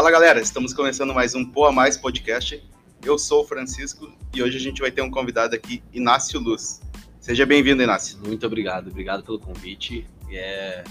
[0.00, 2.66] Fala galera, estamos começando mais um Poa Mais podcast.
[3.04, 6.80] Eu sou o Francisco e hoje a gente vai ter um convidado aqui, Inácio Luz.
[7.20, 8.18] Seja bem-vindo, Inácio.
[8.24, 10.06] Muito obrigado, obrigado pelo convite.
[10.32, 10.84] É,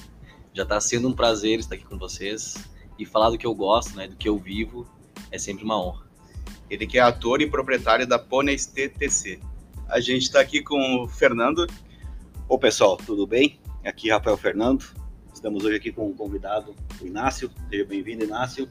[0.54, 2.54] já está sendo um prazer estar aqui com vocês
[3.00, 4.88] e falar do que eu gosto, né, do que eu vivo,
[5.32, 6.06] é sempre uma honra.
[6.70, 9.40] Ele que é ator e proprietário da Pôneis TTC.
[9.88, 11.66] A gente está aqui com o Fernando.
[12.48, 13.60] Ô pessoal, tudo bem?
[13.84, 14.86] Aqui é Rafael Fernando.
[15.34, 17.50] Estamos hoje aqui com um convidado, o Inácio.
[17.72, 18.70] Seja bem-vindo, Inácio.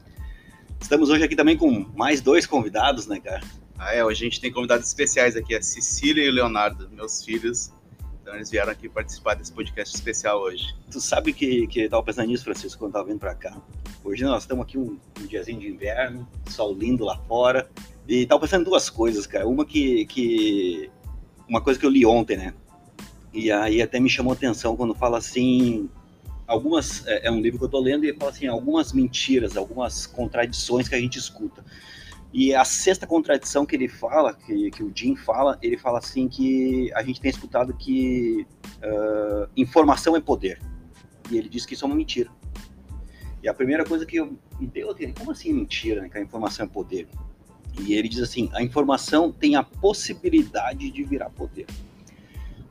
[0.81, 3.41] Estamos hoje aqui também com mais dois convidados, né, cara?
[3.77, 7.23] Ah, é, hoje a gente tem convidados especiais aqui, a Cecília e o Leonardo, meus
[7.23, 7.71] filhos.
[8.21, 10.75] Então eles vieram aqui participar desse podcast especial hoje.
[10.91, 13.55] Tu sabe que, que eu tava pensando nisso, Francisco, quando eu tava vindo pra cá.
[14.03, 17.69] Hoje nós estamos aqui um, um diazinho de inverno, sol lindo lá fora.
[18.07, 19.47] E tava pensando em duas coisas, cara.
[19.47, 20.89] Uma que, que.
[21.47, 22.53] Uma coisa que eu li ontem, né?
[23.33, 25.89] E aí até me chamou atenção quando fala assim.
[26.49, 27.05] Algumas.
[27.05, 30.89] É, é um livro que eu tô lendo e fala assim: algumas mentiras, algumas contradições
[30.89, 31.63] que a gente escuta.
[32.33, 36.27] E a sexta contradição que ele fala, que, que o Jim fala, ele fala assim
[36.27, 38.45] que a gente tem escutado que
[38.83, 40.59] uh, informação é poder.
[41.31, 42.29] E ele diz que isso é uma mentira.
[43.41, 46.65] E a primeira coisa que eu me deu, como assim mentira, né, que a informação
[46.65, 47.07] é poder?
[47.79, 51.65] E ele diz assim, a informação tem a possibilidade de virar poder.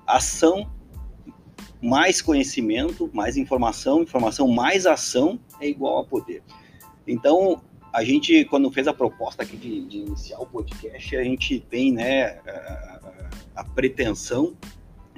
[0.06, 0.70] Ação
[1.81, 6.43] mais conhecimento, mais informação, informação mais ação é igual a poder.
[7.07, 7.62] Então,
[7.93, 11.93] a gente, quando fez a proposta aqui de, de iniciar o podcast, a gente tem
[11.93, 14.56] né, a, a, pretensão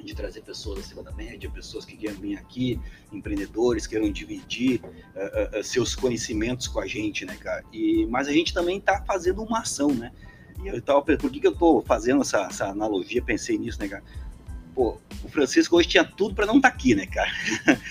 [0.01, 2.79] de trazer pessoas acima da média, pessoas que queiram vir aqui,
[3.11, 7.63] empreendedores, queiram dividir uh, uh, seus conhecimentos com a gente, né, cara?
[7.71, 10.11] E, mas a gente também está fazendo uma ação, né?
[10.63, 13.21] E eu tava por que, que eu estou fazendo essa, essa analogia?
[13.21, 14.03] Pensei nisso, né, cara?
[14.73, 17.31] Pô, o Francisco hoje tinha tudo para não estar tá aqui, né, cara?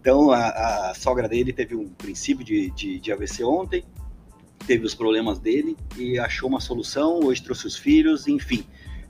[0.00, 3.84] então a, a, sogra dele teve um princípio de, de, de AVC ontem,
[4.66, 7.20] teve os problemas dele e achou uma solução.
[7.24, 8.64] Hoje trouxe os filhos, enfim,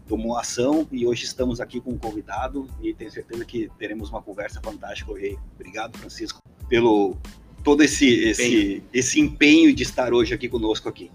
[0.07, 4.23] tomou ação e hoje estamos aqui com um convidado e tenho certeza que teremos uma
[4.23, 5.39] conversa fantástica hoje.
[5.55, 7.17] Obrigado, Francisco, pelo
[7.63, 11.11] todo esse esse, esse empenho de estar hoje aqui conosco aqui.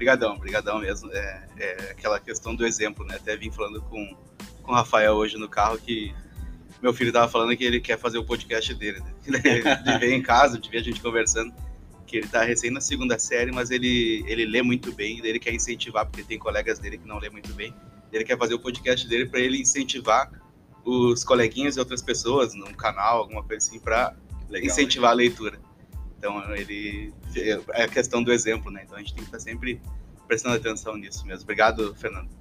[0.00, 1.12] Obrigadão, obrigadão mesmo.
[1.12, 3.16] É, é, aquela questão do exemplo, né?
[3.16, 4.16] Até vim falando com,
[4.70, 6.14] com o Rafael hoje no carro que
[6.80, 9.40] meu filho estava falando que ele quer fazer o podcast dele, né?
[9.84, 11.52] de ver em casa, de ver a gente conversando
[12.06, 15.52] que ele tá recém na segunda série, mas ele, ele lê muito bem, ele quer
[15.52, 17.74] incentivar, porque tem colegas dele que não lê muito bem,
[18.12, 20.30] ele quer fazer o podcast dele para ele incentivar
[20.84, 24.16] os coleguinhas e outras pessoas num canal, alguma coisa assim, para
[24.62, 25.60] incentivar a leitura.
[26.16, 27.12] Então, ele
[27.72, 28.82] é a questão do exemplo, né?
[28.84, 29.80] Então, a gente tem que estar tá sempre
[30.26, 31.42] prestando atenção nisso mesmo.
[31.42, 32.39] Obrigado, Fernando.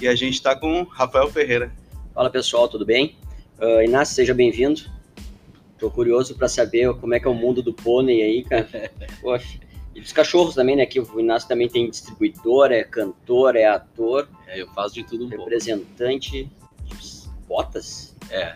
[0.00, 1.72] E a gente está com Rafael Ferreira.
[2.14, 3.16] Fala, pessoal, tudo bem?
[3.58, 4.82] Uh, Inácio, seja bem-vindo.
[5.78, 8.68] Tô curioso para saber como é que é o mundo do pônei aí, cara.
[9.20, 9.58] Poxa.
[9.94, 10.84] E dos cachorros também, né?
[10.84, 14.28] Que o Inácio também tem distribuidor, é cantor, é ator.
[14.46, 17.02] É, eu faço de tudo um Representante pouco.
[17.02, 18.14] de botas.
[18.30, 18.54] É.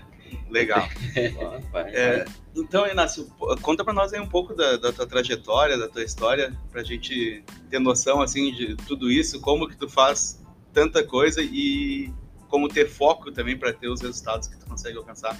[0.51, 0.87] Legal.
[1.93, 2.25] é,
[2.55, 3.31] então, Inácio,
[3.63, 7.43] conta para nós aí um pouco da, da, tua trajetória, da tua história, pra gente
[7.71, 10.41] ter noção, assim, de tudo isso, como que tu faz
[10.73, 12.13] tanta coisa e
[12.49, 15.39] como ter foco também para ter os resultados que tu consegue alcançar.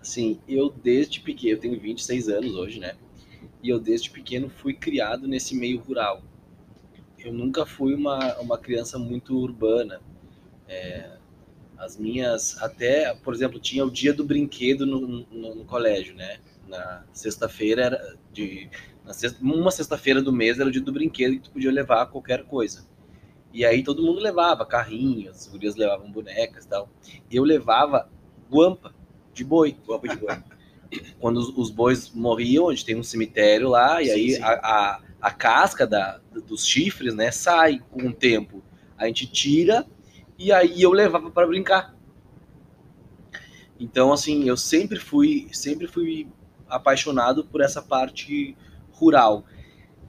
[0.00, 2.96] Assim, eu desde pequeno, eu tenho 26 anos hoje, né?
[3.62, 6.22] E eu desde pequeno fui criado nesse meio rural.
[7.18, 10.00] Eu nunca fui uma, uma criança muito urbana.
[10.66, 11.18] É,
[11.76, 16.38] as minhas, até, por exemplo, tinha o dia do brinquedo no, no, no colégio, né?
[16.66, 18.70] Na sexta-feira de.
[19.12, 22.44] Sexta, uma sexta-feira do mês era o dia do brinquedo que tu podia levar qualquer
[22.44, 22.86] coisa.
[23.52, 26.88] E aí todo mundo levava carrinhos, as gurias levavam bonecas e tal.
[27.30, 28.08] Eu levava
[28.50, 28.94] guampa
[29.34, 29.76] de boi.
[29.86, 30.38] Guampa de boi.
[31.18, 34.42] Quando os, os, bois morriam, a gente tem um cemitério lá, e sim, aí sim.
[34.42, 38.62] A, a, a, casca da, dos chifres, né, sai com o tempo.
[38.98, 39.86] A gente tira
[40.36, 41.94] e aí eu levava para brincar.
[43.78, 46.28] Então, assim, eu sempre fui, sempre fui
[46.68, 48.56] apaixonado por essa parte
[49.00, 49.44] rural.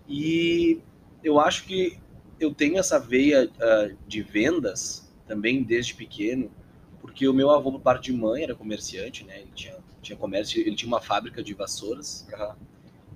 [0.08, 0.82] E
[1.24, 1.98] eu acho que
[2.40, 6.52] eu tenho essa veia uh, de vendas também desde pequeno,
[7.00, 9.40] porque o meu avô, por parte de mãe, era comerciante, né?
[9.40, 12.56] Ele tinha, tinha comércio, ele tinha uma fábrica de vassouras, uhum.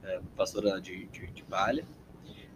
[0.03, 1.85] é, vassoura de, de, de, palha.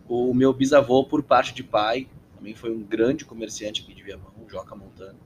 [0.08, 4.34] O meu bisavô, por parte de pai, também foi um grande comerciante aqui de Viamão,
[4.48, 5.20] Joca Montano.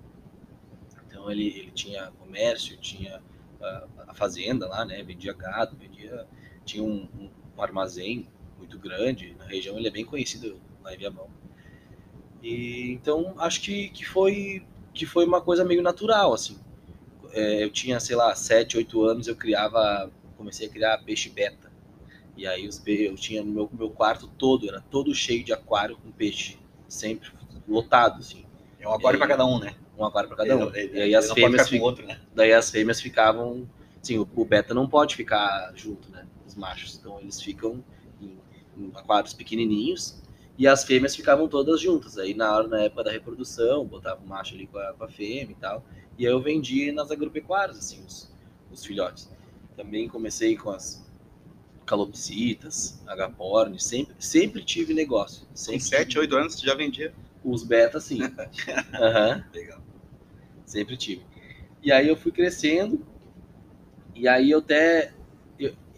[1.07, 3.21] Então ele, ele tinha comércio, tinha
[3.61, 5.01] a, a fazenda lá, né?
[5.03, 6.27] Vendia gado, vendia,
[6.65, 8.27] tinha um, um, um, armazém
[8.57, 9.77] muito grande na região.
[9.77, 11.27] Ele é bem conhecido lá em Viamão.
[12.41, 16.59] E então acho que, que foi que foi uma coisa meio natural, assim.
[17.31, 21.71] É, eu tinha, sei lá, 7, 8 anos, eu criava comecei a criar peixe beta.
[22.35, 25.97] E aí os eu tinha no meu, meu quarto todo, era todo cheio de aquário
[25.97, 26.57] com peixe.
[26.87, 27.31] Sempre
[27.67, 28.45] lotado, assim.
[28.79, 29.75] É um aquário para cada um, né?
[29.97, 30.69] Um aquário para cada um.
[30.75, 32.19] Ele- ele- e aí as fêmeas, outro, né?
[32.35, 33.67] daí as fêmeas ficavam.
[34.01, 36.25] Sim, o, o beta não pode ficar junto, né?
[36.53, 36.95] Os machos.
[36.95, 37.83] Então eles ficam
[38.21, 38.37] em,
[38.77, 40.21] em aquários pequenininhos
[40.57, 42.17] e as fêmeas ficavam todas juntas.
[42.17, 45.09] Aí na hora, na época da reprodução, botava o macho ali com a, com a
[45.09, 45.83] fêmea e tal.
[46.17, 48.31] E aí eu vendia nas agropecuárias, assim, os,
[48.71, 49.29] os filhotes.
[49.75, 51.03] Também comecei com as
[51.85, 55.45] calopsitas, agaporni, sempre, sempre tive negócio.
[55.47, 56.19] Com Sempre 7, tive.
[56.21, 57.13] 8 anos, tu já vendia.
[57.43, 58.19] Os beta, sim.
[58.93, 59.43] Aham.
[59.53, 59.81] Legal.
[60.65, 61.25] Sempre tive.
[61.81, 63.05] E aí eu fui crescendo,
[64.15, 65.13] e aí eu até.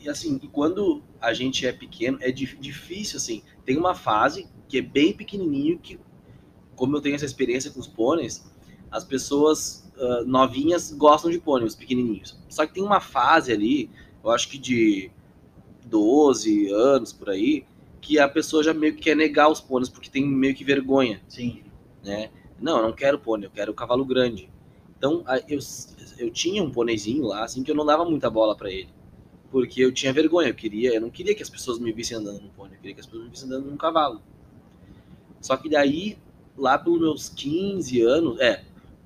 [0.05, 3.43] E assim, e quando a gente é pequeno, é dif- difícil, assim.
[3.65, 5.99] Tem uma fase que é bem pequenininho, que,
[6.75, 8.45] como eu tenho essa experiência com os pôneis,
[8.91, 12.37] as pessoas ah, novinhas gostam de pônei, os pequenininhos.
[12.49, 13.89] Só que tem uma fase ali,
[14.23, 15.11] eu acho que de
[15.85, 17.65] 12 anos por aí,
[18.01, 21.21] que a pessoa já meio que quer negar os pôneis, porque tem meio que vergonha
[21.27, 21.63] Sim.
[22.03, 22.29] né?
[22.59, 24.49] Não, eu não quero pônei, eu quero cavalo grande.
[24.97, 25.59] Então, eu,
[26.17, 28.89] eu tinha um pôneizinho lá, assim, que eu não dava muita bola pra ele.
[29.55, 32.41] Porque eu tinha vergonha, eu queria, eu não queria que as pessoas me vissem andando
[32.41, 34.21] num pônei, eu queria que as pessoas me vissem andando num cavalo.
[35.39, 36.17] Só que daí,
[36.57, 38.65] lá pelos meus 15 anos, é,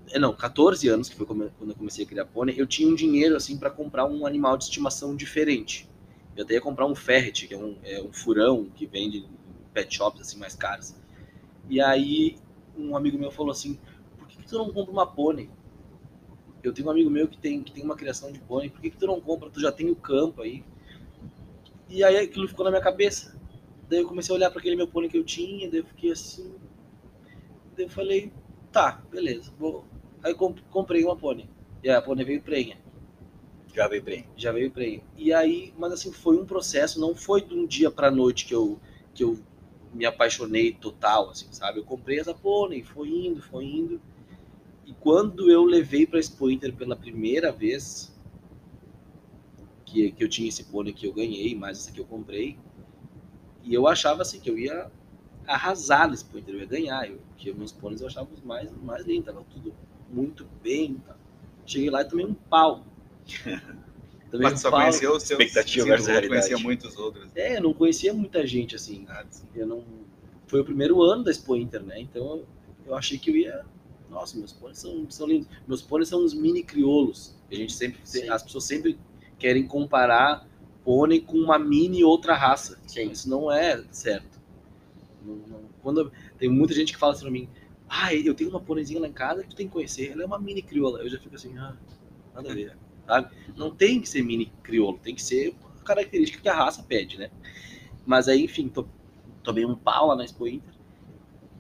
[0.09, 2.95] é não, 14 anos, que foi quando eu comecei a criar pônei, eu tinha um
[2.95, 5.87] dinheiro, assim, pra comprar um animal de estimação diferente.
[6.35, 9.29] Eu até ia comprar um ferret, que é um, é um furão que vende
[9.71, 10.95] pet shops, assim, mais caros.
[11.69, 12.37] E aí,
[12.75, 13.77] um amigo meu falou assim:
[14.17, 15.47] por que, que tu não compra uma pônei?
[16.63, 18.89] Eu tenho um amigo meu que tem, que tem uma criação de pônei, por que,
[18.89, 19.49] que tu não compra?
[19.49, 20.63] Tu já tem o campo aí.
[21.87, 23.39] E aí aquilo ficou na minha cabeça.
[23.89, 26.11] Daí eu comecei a olhar para aquele meu pônei que eu tinha, daí eu fiquei
[26.11, 26.53] assim.
[27.75, 28.31] Daí eu falei:
[28.71, 29.85] tá, beleza, vou.
[30.23, 31.49] Aí comprei uma pônei.
[31.83, 32.77] E a pônei veio prenha
[33.73, 34.25] Já veio bem.
[34.35, 35.01] já veio prenha.
[35.17, 38.53] E aí, mas assim, foi um processo, não foi de um dia pra noite que
[38.53, 38.79] eu,
[39.13, 39.39] que eu
[39.93, 41.79] me apaixonei total, assim, sabe?
[41.79, 44.01] Eu comprei essa pônei, foi indo, foi indo.
[44.89, 48.11] E quando eu levei pra Expo Inter pela primeira vez,
[49.85, 52.57] que, que eu tinha esse pônei que eu ganhei, mais essa que eu comprei,
[53.63, 54.89] e eu achava assim que eu ia
[55.45, 58.71] arrasar no Expo Inter, eu ia ganhar, eu, porque meus pôneis eu achava os mais,
[58.81, 59.75] mais lindos, tava tudo
[60.09, 60.95] muito bem.
[61.05, 61.15] Tá?
[61.67, 62.83] Cheguei lá e tomei um pau.
[64.31, 65.39] Tomei Mas tu só conheceu os seus.
[65.39, 66.41] Expectativa versus realidade.
[66.41, 67.31] conhecia muitos outros.
[67.35, 69.05] É, eu não conhecia muita gente, assim.
[69.09, 69.25] Ah.
[69.55, 69.83] Eu não...
[70.45, 71.99] Foi o primeiro ano da Expo Inter, né?
[71.99, 72.43] Então
[72.85, 73.65] eu achei que eu ia.
[74.09, 75.47] Nossa, meus pôneis são, são lindos.
[75.67, 77.35] Meus pôneis são uns mini crioulos.
[77.51, 77.99] A gente sempre.
[78.03, 78.29] Sim.
[78.29, 78.97] As pessoas sempre
[79.37, 80.47] querem comparar
[80.83, 82.79] pônei com uma mini outra raça.
[82.87, 83.11] Sim.
[83.11, 84.39] Isso não é certo.
[85.23, 87.49] Não- não- quando tem muita gente que fala assim pra mim,
[87.87, 90.11] ah, eu tenho uma pôneizinha lá em casa que tu tem que conhecer.
[90.11, 91.01] Ela é uma mini crioula.
[91.01, 91.75] Eu já fico assim, ah,
[92.33, 93.29] nada a ver, sabe?
[93.57, 97.17] Não tem que ser mini crioulo, tem que ser a característica que a raça pede,
[97.17, 97.29] né?
[98.05, 98.89] Mas aí, enfim, to-
[99.43, 100.73] tomei um pau lá na Expo Inter.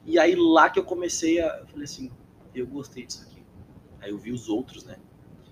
[0.05, 1.59] E aí lá que eu comecei a.
[1.59, 2.11] Eu falei assim,
[2.53, 3.43] eu gostei disso aqui.
[4.01, 4.97] Aí eu vi os outros, né?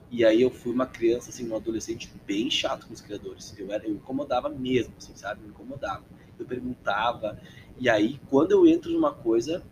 [0.10, 3.54] E aí eu fui uma criança, assim, um adolescente bem chato com os criadores.
[3.58, 5.42] Eu, era, eu incomodava mesmo, assim, sabe?
[5.42, 6.04] Me incomodava.
[6.40, 7.40] Eu perguntava.
[7.80, 9.64] E aí, quando eu entro numa coisa,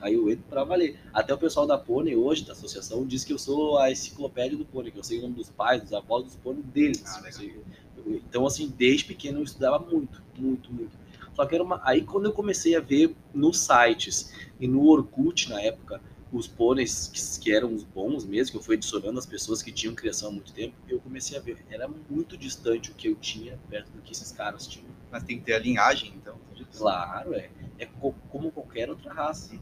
[0.00, 0.98] aí eu entro pra valer.
[1.12, 4.64] Até o pessoal da Pônei hoje, da associação, diz que eu sou a enciclopédia do
[4.64, 7.02] Pônei, que eu sei o nome dos pais, dos avós, dos pôneis deles.
[7.06, 10.90] Ah, eu- então, assim, desde pequeno eu estudava muito, muito, muito.
[11.34, 11.80] Só que era uma.
[11.84, 16.00] Aí quando eu comecei a ver nos sites e no Orkut na época,
[16.32, 19.70] os pôneis que, que eram os bons mesmo, que eu fui adicionando as pessoas que
[19.72, 21.64] tinham criação há muito tempo, eu comecei a ver.
[21.70, 24.88] Era muito distante o que eu tinha perto do que esses caras tinham.
[25.10, 26.38] Mas tem que ter a linhagem, então.
[26.78, 27.50] Claro, é.
[27.78, 29.54] É co- como qualquer outra raça.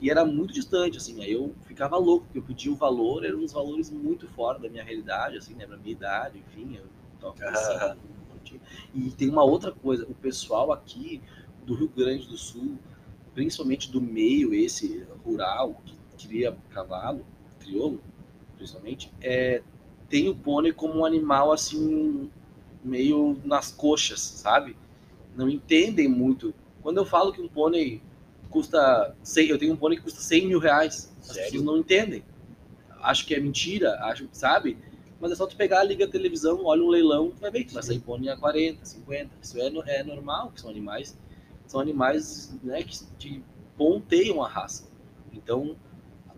[0.00, 1.22] E era muito distante, assim.
[1.22, 4.68] Aí eu ficava louco, porque eu pedia o valor, eram uns valores muito fora da
[4.68, 5.66] minha realidade, assim, né?
[5.66, 6.76] Da minha idade, enfim.
[6.76, 6.86] Eu
[8.32, 8.60] não tinha-
[8.94, 11.22] E tem uma outra coisa, o pessoal aqui
[11.64, 12.78] do Rio Grande do Sul,
[13.34, 17.24] principalmente do meio esse rural, que cria cavalo,
[17.60, 18.00] crioulo,
[18.56, 19.62] principalmente, é,
[20.08, 22.30] tem o pônei como um animal, assim,
[22.82, 24.76] meio nas coxas, sabe?
[25.36, 26.54] não entendem muito.
[26.82, 28.02] Quando eu falo que um pônei
[28.48, 31.44] custa 100, eu tenho um pônei que custa 100 mil reais, as Sério?
[31.44, 32.24] pessoas não entendem.
[33.02, 34.78] Acho que é mentira, acho sabe,
[35.20, 37.74] mas é só tu pegar, liga a televisão, olha um leilão, tu vai ver que
[37.74, 39.30] vai sair pônei a 40, 50.
[39.42, 41.16] Isso é, é normal, que são animais,
[41.66, 43.44] são animais né, que, que
[43.76, 44.88] ponteiam a raça.
[45.32, 45.76] Então,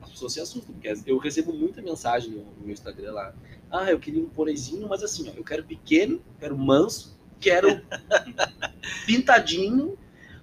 [0.09, 3.35] as pessoas se assustam, porque eu recebo muita mensagem no, no meu Instagram lá.
[3.71, 7.69] Ah, eu queria um pôneizinho, mas assim, ó, eu quero pequeno, quero manso, quero
[9.07, 9.99] pintadinho,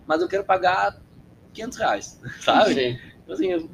[0.05, 1.01] mas eu quero pagar
[1.53, 2.74] 500 reais, sabe?
[2.74, 3.00] Sim.
[3.24, 3.69] Então, assim, eu-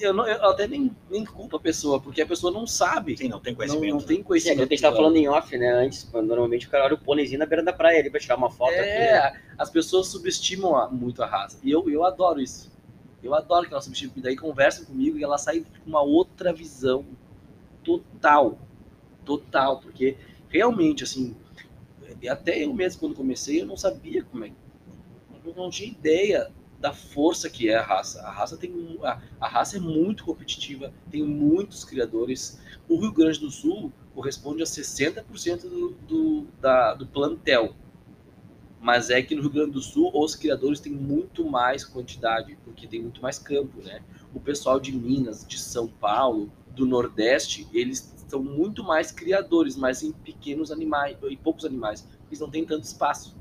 [0.00, 3.16] Eu, não, eu até nem, nem culpo a pessoa, porque a pessoa não sabe.
[3.16, 3.92] Sim, não tem Não, conhecimento.
[3.94, 4.56] não tem Sim, é conhecimento.
[4.68, 6.98] que a gente tava falando em off, né, antes, quando normalmente o cara olha o
[6.98, 9.06] pôneizinho na beira da praia ali pra tirar uma foto aqui, né?
[9.06, 11.58] É, as pessoas subestimam a- muito a raça.
[11.64, 12.70] E eu, eu adoro isso.
[13.22, 14.14] Eu adoro que elas subestimam.
[14.16, 17.04] E daí conversam comigo e ela sai com uma outra visão
[17.82, 18.58] total.
[19.24, 19.80] Total.
[19.80, 20.16] Porque
[20.48, 21.36] realmente, assim,
[22.28, 24.52] até eu mesmo, quando comecei, eu não sabia como é.
[25.44, 28.20] Eu não tinha ideia da força que é a raça.
[28.22, 32.60] A raça tem a, a raça é muito competitiva, tem muitos criadores.
[32.88, 37.74] O Rio Grande do Sul corresponde a 60% do, do, da, do plantel.
[38.80, 42.86] Mas é que no Rio Grande do Sul os criadores têm muito mais quantidade, porque
[42.86, 44.02] tem muito mais campo, né?
[44.32, 50.02] O pessoal de Minas, de São Paulo, do Nordeste, eles são muito mais criadores, mas
[50.02, 52.06] em pequenos animais, em poucos animais.
[52.28, 53.36] Eles não têm tanto espaço.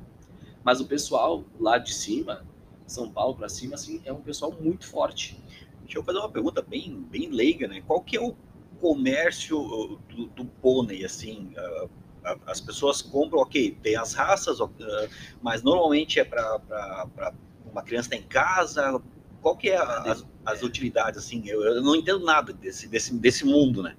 [0.64, 2.46] Mas o pessoal lá de cima,
[2.88, 5.40] São Paulo para cima, assim, é um pessoal muito forte.
[5.84, 7.82] Deixa eu fazer uma pergunta bem, bem leiga, né?
[7.86, 8.36] Qual que é o
[8.82, 11.54] comércio uh, do, do pônei, assim?
[11.58, 11.90] uh,
[12.46, 14.70] as pessoas compram, ok, tem as raças, uh,
[15.42, 16.62] mas normalmente é para
[17.72, 19.02] uma criança estar em casa.
[19.42, 21.44] Qual que é a- as, as utilidades, assim?
[21.48, 23.96] Eu, eu não entendo nada desse, desse, desse mundo, né?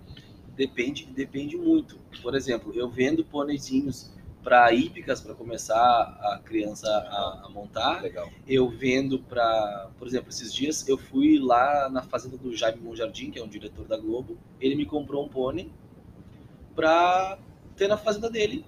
[0.56, 1.98] Depende, depende muito.
[2.20, 4.10] Por exemplo, eu vendo pôneizinhos
[4.42, 8.02] para hípicas para começar a criança a, a montar.
[8.02, 8.30] Legal.
[8.46, 13.30] Eu vendo para, por exemplo, esses dias eu fui lá na fazenda do Jaime Monjardim,
[13.30, 14.36] que é um diretor da Globo.
[14.60, 15.70] Ele me comprou um pônei
[16.74, 17.38] para
[17.78, 18.64] ter na fazenda dele,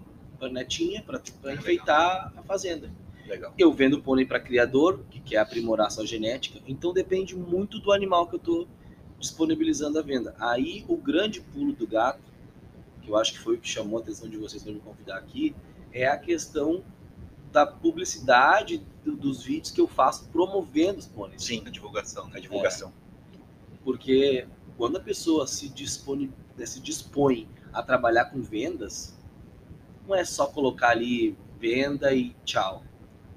[0.51, 2.91] netinha, para enfeitar a fazenda.
[3.27, 3.53] Legal.
[3.59, 6.61] Eu vendo pônei para criador, que quer aprimorar sua genética.
[6.67, 8.69] Então depende muito do animal que eu estou
[9.19, 10.35] disponibilizando à venda.
[10.39, 12.21] Aí o grande pulo do gato,
[13.03, 15.17] que eu acho que foi o que chamou a atenção de vocês para me convidar
[15.19, 15.55] aqui,
[15.93, 16.83] é a questão
[17.53, 21.43] da publicidade do- dos vídeos que eu faço promovendo os pôneis.
[21.45, 22.31] Sim, A divulgação.
[22.33, 22.93] a divulgação.
[23.85, 25.69] Porque quando a pessoa se
[26.57, 29.17] né, se dispõe a trabalhar com vendas,
[30.07, 32.83] não é só colocar ali venda e tchau.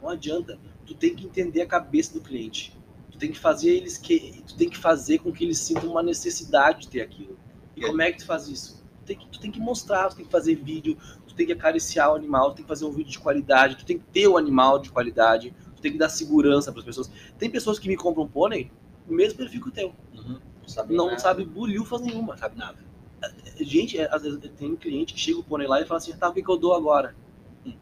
[0.01, 0.57] Não adianta.
[0.85, 2.75] Tu tem que entender a cabeça do cliente.
[3.11, 6.03] Tu tem que fazer eles que tu tem que fazer com que eles sintam uma
[6.03, 7.37] necessidade de ter aquilo.
[7.75, 8.83] E como é que tu faz isso?
[9.01, 10.97] Tu tem que, tu tem que mostrar, tu tem que fazer vídeo,
[11.27, 13.85] tu tem que acariciar o animal, tu tem que fazer um vídeo de qualidade, tu
[13.85, 17.11] tem que ter o animal de qualidade, tu tem que dar segurança para as pessoas.
[17.37, 18.71] Tem pessoas que me compram pônei,
[19.07, 20.39] o mesmo perfil que o teu Uhum.
[20.61, 21.19] Não sabe não nada.
[21.19, 22.37] sabe bulhufas nenhuma.
[22.37, 22.77] Sabe nada.
[23.59, 26.13] Gente, é, às vezes tem um cliente que chega o pônei lá e fala assim,
[26.13, 27.15] tá, o que, que eu dou agora?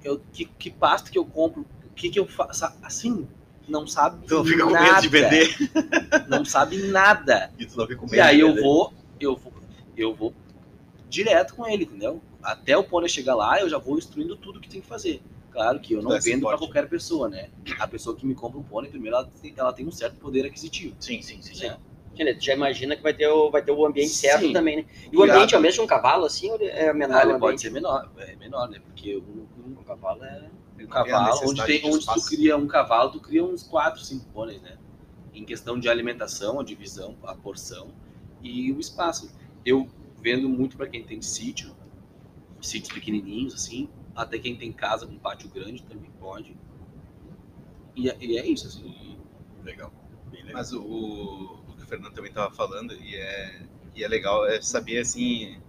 [0.04, 1.66] Eu, que, que pasto que eu compro?
[1.86, 2.66] O que, que eu faço?
[2.84, 3.28] Assim,
[3.68, 4.86] não sabe Tu não fica com nada.
[4.86, 5.56] medo de vender.
[6.28, 7.52] Não sabe nada.
[7.58, 9.54] E tu não fica com medo E aí eu vou, eu vou,
[9.96, 10.34] eu vou
[11.10, 12.22] direto com ele, entendeu?
[12.42, 15.22] Até o pônei chegar lá, eu já vou instruindo tudo que tem que fazer.
[15.52, 17.50] Claro que eu não Dá vendo para qualquer pessoa, né?
[17.78, 20.46] A pessoa que me compra um pônei, primeiro ela tem, ela tem um certo poder
[20.46, 20.96] aquisitivo.
[21.00, 21.50] Sim, sim, sim.
[21.50, 21.56] né?
[21.56, 21.91] Entendeu?
[22.16, 24.28] Tu já imagina que vai ter o, vai ter o ambiente Sim.
[24.28, 24.86] certo também, né?
[25.12, 27.30] E o ambiente é o mesmo de um cavalo, assim, ou é menor Ah, o
[27.32, 28.80] ele pode ser menor, é menor, né?
[28.86, 30.50] Porque um, um O cavalo é...
[30.76, 33.44] um tem a cavalo, onde, necessidade tem, de onde tu cria um cavalo, tu cria
[33.44, 34.78] uns 4, 5 pôneis, né?
[35.34, 37.94] Em questão de alimentação, a divisão, a porção
[38.42, 39.32] e o espaço.
[39.66, 39.88] Eu
[40.22, 41.74] vendo muito para quem tem sítio,
[42.62, 46.56] sítios pequenininhos, assim, até quem tem casa com pátio grande também pode.
[47.96, 49.18] E, é- e é isso, assim.
[49.64, 49.92] Legal.
[50.32, 50.54] Bem legal.
[50.54, 51.61] Mas o, o o
[51.92, 53.60] Fernando também estava falando, e é,
[53.94, 55.60] e é legal, é saber assim.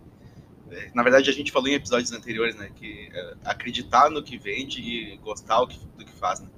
[0.71, 2.71] é, na verdade, a gente falou em episódios anteriores, né?
[2.77, 6.49] Que é, acreditar no que vende e gostar do que, do que faz, né?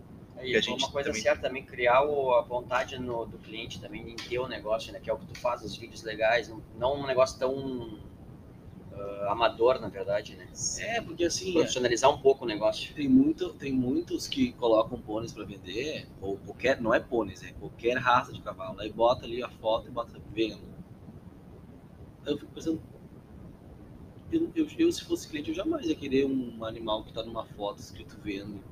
[0.42, 3.38] E Que a gente uma coisa também- certa também, criar o- a vontade no, do
[3.38, 5.00] cliente também em ter o negócio, né?
[5.00, 7.98] Que é o que tu faz, os vídeos legais, não, não um negócio tão
[8.96, 10.48] ah, amador, na verdade, né?
[10.78, 12.94] É, porque assim, é, Profissionalizar um pouco o negócio.
[12.94, 17.52] tem, muito, tem muitos que colocam pôneis para vender, ou qualquer, não é pôneis, é
[17.52, 18.80] qualquer raça de cavalo.
[18.80, 20.62] Aí bota ali a foto e bota vendo.
[22.24, 22.82] Eu fico pensando,
[24.30, 27.44] eu, eu, eu, se fosse cliente, eu jamais ia querer um animal que tá numa
[27.44, 28.62] foto escrito vendo.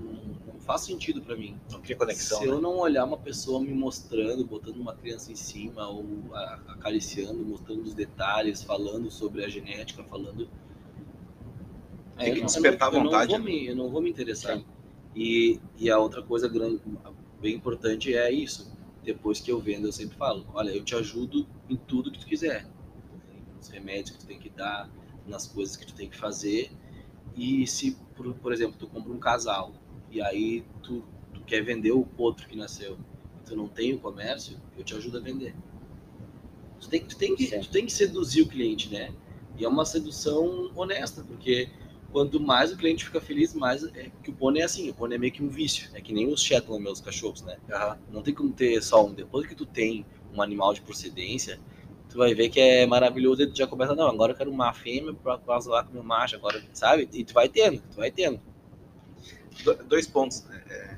[0.00, 1.58] Não, não faz sentido para mim.
[1.70, 2.38] Não cria conexão.
[2.38, 2.52] Se né?
[2.52, 6.04] eu não olhar uma pessoa me mostrando, botando uma criança em cima, ou
[6.68, 10.48] acariciando, mostrando os detalhes, falando sobre a genética, falando.
[12.16, 13.44] Tem eu que não- despertar eu não vontade, vou né?
[13.44, 14.60] me- eu não vou me interessar.
[15.14, 16.80] E, e a outra coisa grande,
[17.40, 18.76] bem importante é isso.
[19.02, 22.26] Depois que eu vendo, eu sempre falo: olha, eu te ajudo em tudo que tu
[22.26, 22.66] quiser.
[23.56, 24.90] Nos remédios que tu tem que dar,
[25.26, 26.70] nas coisas que tu tem que fazer.
[27.36, 29.72] E se, por, por exemplo, tu compra um casal
[30.10, 32.98] e aí tu, tu quer vender o outro que nasceu,
[33.46, 35.54] tu não tem o comércio, eu te ajudo a vender.
[36.80, 39.12] Tu tem, tu tem, que, tu tem que seduzir o cliente, né?
[39.58, 41.68] E é uma sedução honesta, porque
[42.12, 45.16] quanto mais o cliente fica feliz, mais é que o pônei é assim, o pônei
[45.16, 47.58] é meio que um vício, é que nem os Shetland, meus cachorros, né?
[47.70, 47.98] Aham.
[48.10, 49.12] Não tem como ter só um.
[49.12, 51.58] Depois que tu tem um animal de procedência,
[52.08, 54.72] tu vai ver que é maravilhoso e tu já começa, não, agora eu quero uma
[54.72, 57.08] fêmea pra casar com meu macho, agora, sabe?
[57.12, 58.40] E tu vai tendo, tu vai tendo.
[59.64, 60.44] Do- Dois pontos.
[60.44, 60.62] né?
[60.70, 60.96] É,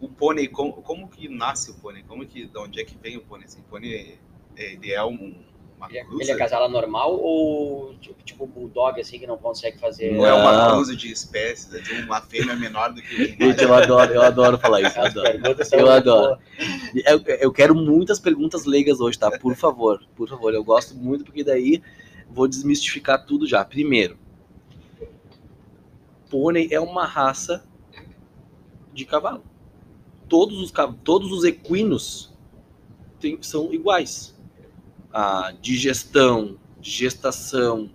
[0.00, 2.02] o pônei, como, como que nasce o pônei?
[2.06, 3.46] Como que, de onde é que vem o pônei?
[3.46, 4.18] Assim, o pônei,
[4.56, 5.34] é, ele é um,
[5.76, 6.22] uma Ele é, cruza?
[6.22, 10.16] ele é casala normal ou tipo, tipo bulldog, assim, que não consegue fazer...
[10.16, 10.74] Ou é uma Não.
[10.76, 11.74] cruza de espécies?
[11.74, 15.04] assim, Uma fêmea menor do que o Gente, eu adoro, eu adoro falar isso, eu
[15.04, 15.38] adoro.
[15.72, 16.38] Eu adoro.
[17.04, 19.30] Eu, eu quero muitas perguntas leigas hoje, tá?
[19.36, 20.54] Por favor, por favor.
[20.54, 21.82] Eu gosto muito porque daí
[22.30, 23.64] vou desmistificar tudo já.
[23.64, 24.16] Primeiro,
[26.28, 27.66] pônei é uma raça
[28.92, 29.42] de cavalo.
[30.28, 32.32] Todos os, todos os equinos
[33.18, 34.36] têm- são iguais.
[35.12, 37.90] A digestão, gestação,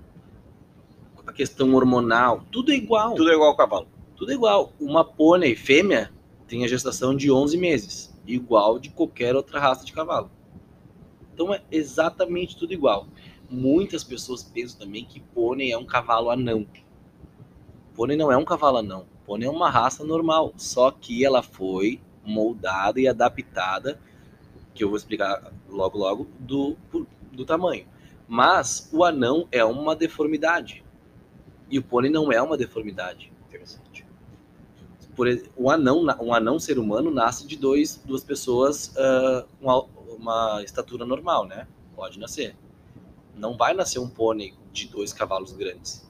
[1.25, 3.15] a questão hormonal, tudo é igual.
[3.15, 3.87] Tudo é igual ao cavalo.
[4.15, 4.73] Tudo igual.
[4.79, 6.11] Uma pônei fêmea
[6.47, 10.29] tem a gestação de 11 meses, igual de qualquer outra raça de cavalo.
[11.33, 13.07] Então é exatamente tudo igual.
[13.49, 16.65] Muitas pessoas pensam também que pônei é um cavalo anão.
[17.95, 19.05] Pônei não é um cavalo anão.
[19.25, 23.99] Pônei é uma raça normal, só que ela foi moldada e adaptada,
[24.73, 26.75] que eu vou explicar logo logo, do,
[27.31, 27.85] do tamanho.
[28.27, 30.83] Mas o anão é uma deformidade.
[31.69, 34.05] E o pônei não é uma deformidade Interessante.
[35.15, 39.85] por um anão, um anão ser humano nasce de dois, duas pessoas ah, com a-
[40.17, 41.67] uma estatura normal, né?
[41.95, 42.55] Pode nascer.
[43.35, 46.07] Não vai nascer um pônei de dois cavalos grandes.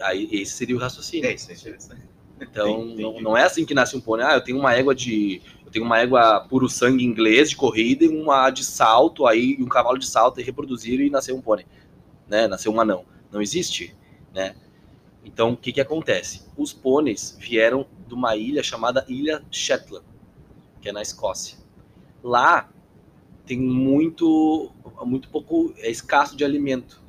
[0.00, 1.28] Aí esse seria o raciocínio.
[1.28, 2.02] É isso, é interessante.
[2.40, 3.02] Então Entendi.
[3.02, 4.26] não, não é assim que nasce um pônei.
[4.26, 8.04] Ah, eu tenho uma égua de, eu tenho uma égua puro sangue inglês de corrida
[8.04, 11.40] e uma de salto aí, e um cavalo de salto e reproduziram e nasceu um
[11.40, 11.66] pônei,
[12.28, 12.46] né?
[12.46, 13.04] Nasceu um anão.
[13.32, 13.94] Não existe,
[14.34, 14.54] né?
[15.24, 16.42] Então, o que, que acontece?
[16.56, 20.04] Os pôneis vieram de uma ilha chamada Ilha Shetland,
[20.80, 21.58] que é na Escócia.
[22.22, 22.70] Lá
[23.44, 24.70] tem muito,
[25.04, 27.02] muito pouco, é escasso de alimento.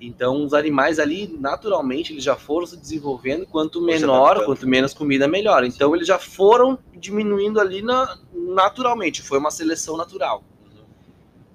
[0.00, 3.46] Então, os animais ali, naturalmente, eles já foram se desenvolvendo.
[3.46, 5.64] Quanto se menor, quanto menos comida, melhor.
[5.64, 9.22] Então, eles já foram diminuindo ali na- naturalmente.
[9.22, 10.44] Foi uma seleção natural.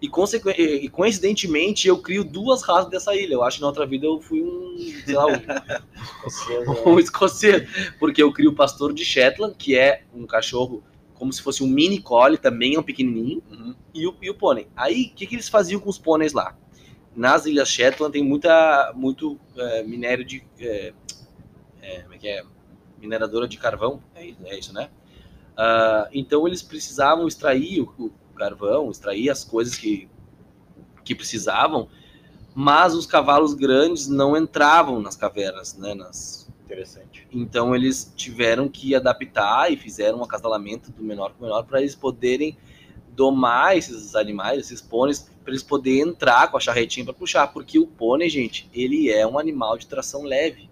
[0.02, 0.10] E,
[0.84, 3.36] e, coincidentemente, eu crio duas raças dessa ilha.
[3.36, 4.76] Eu acho que na outra vida eu fui um,
[5.06, 10.26] sei lá, um, um escocês, porque eu crio o pastor de Shetland, que é um
[10.26, 13.42] cachorro como se fosse um mini collie, também é um pequenininho,
[13.94, 14.68] e, o, e o pônei.
[14.76, 16.58] Aí, o que, que eles faziam com os pôneis lá?
[17.16, 20.44] Nas ilhas Shetland tem muita, muito é, minério de...
[20.60, 20.94] É,
[21.82, 22.44] é, como é que é?
[23.00, 24.90] Mineradora de carvão, é, isso- é isso, né?
[25.56, 30.10] Ah, então, eles precisavam extrair o, o carvão, extrair as coisas que,
[31.04, 31.90] que precisavam,
[32.56, 35.94] mas os cavalos grandes não entravam nas cavernas, né?
[35.94, 37.28] Nas, Interessante.
[37.32, 41.82] então eles tiveram que adaptar e fizeram um acasalamento do menor com o menor para
[41.82, 42.58] eles poderem
[43.16, 47.80] domar esses animais, esses pôneis, para eles poderem entrar com a charretinha para puxar, porque
[47.80, 50.70] o pônei, gente, ele é um animal de tração leve.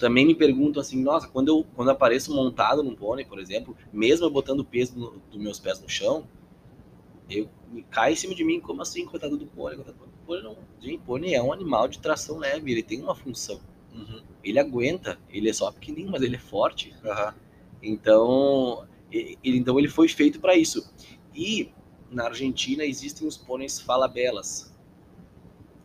[0.00, 4.26] Também me perguntam assim, nossa, quando eu quando apareço montado num pônei, por exemplo, mesmo
[4.26, 6.26] eu botando o peso no- dos meus pés no chão,
[7.28, 9.76] eu me cai em cima de mim, como assim, coitado do pônei?
[9.76, 10.56] Coitado do pônei, não.
[10.80, 13.60] Gente, pônei é um animal de tração leve, ele tem uma função
[14.44, 16.94] ele aguenta, ele é só pequenininho, mas ele é forte.
[17.04, 17.34] Aham.
[17.82, 20.88] Então, ele, então ele foi feito para isso.
[21.36, 21.70] E
[22.10, 24.74] na Argentina existem os pôneis falabelas,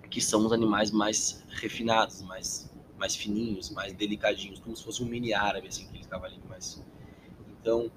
[0.09, 5.07] que são os animais mais refinados, mais mais fininhos, mais delicadinhos, como se fosse um
[5.07, 6.85] mini árabe assim, aquele cavalinho mais.
[7.59, 7.91] Então,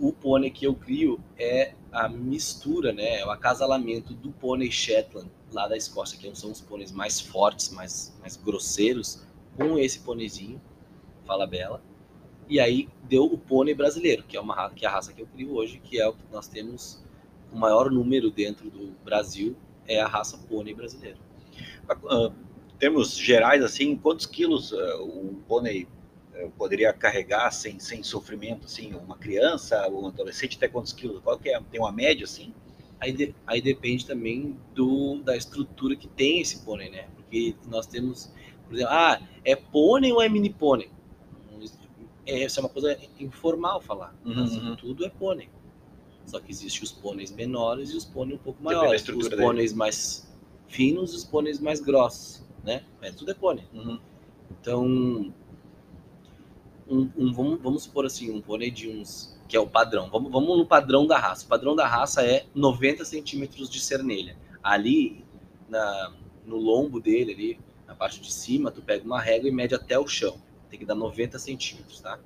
[0.00, 5.30] o pônei que eu crio é a mistura, né, é o acasalamento do pônei Shetland
[5.52, 9.22] lá da Escócia, que são os pôneis mais fortes, mais mais grosseiros,
[9.56, 10.60] com esse pôneizinho
[11.24, 11.80] falabela.
[12.48, 15.22] E aí deu o pônei brasileiro, que é uma raça, que é a raça que
[15.22, 17.02] eu crio hoje, que é o que nós temos
[17.52, 21.18] o maior número dentro do Brasil, é a raça pônei brasileiro.
[21.88, 22.30] Ah,
[22.78, 25.86] termos gerais, assim, quantos quilos ah, o pônei
[26.34, 31.20] ah, poderia carregar sem, sem sofrimento, assim, uma criança, um adolescente, até quantos quilos?
[31.22, 31.60] Qual que é?
[31.70, 32.52] Tem uma média, assim?
[33.00, 37.08] Aí, de- aí depende também do, da estrutura que tem esse pônei, né?
[37.16, 38.30] Porque nós temos,
[38.66, 40.90] por exemplo, ah, é pônei ou é mini pônei?
[42.26, 44.14] É, isso é uma coisa informal falar.
[44.24, 44.76] Uhum, mas uhum.
[44.76, 45.48] tudo é pônei.
[46.26, 49.06] Só que existem os pôneis menores e os pôneis um pouco maiores.
[49.08, 50.32] Os pôneis mais
[50.68, 52.84] finos e os pôneis mais grossos, né?
[53.00, 53.64] É, tudo é pônei.
[54.60, 55.32] Então, um,
[56.88, 59.32] um- vamos, vamos supor assim, um pônei de uns.
[59.48, 60.08] que é o padrão.
[60.10, 61.44] Vamos, vamos no padrão da raça.
[61.44, 64.36] O padrão da raça é 90 centímetros de cernelha.
[64.62, 65.24] Ali,
[65.68, 66.14] na,
[66.46, 69.98] no lombo dele, ali, na parte de cima, tu pega uma régua e mede até
[69.98, 70.40] o chão.
[70.72, 72.18] Tem que dar 90 centímetros, tá?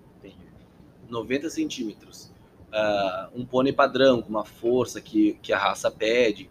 [1.09, 2.31] 90 centímetros.
[2.73, 6.49] ah, um pônei padrão, com uma força que, que a raça pede,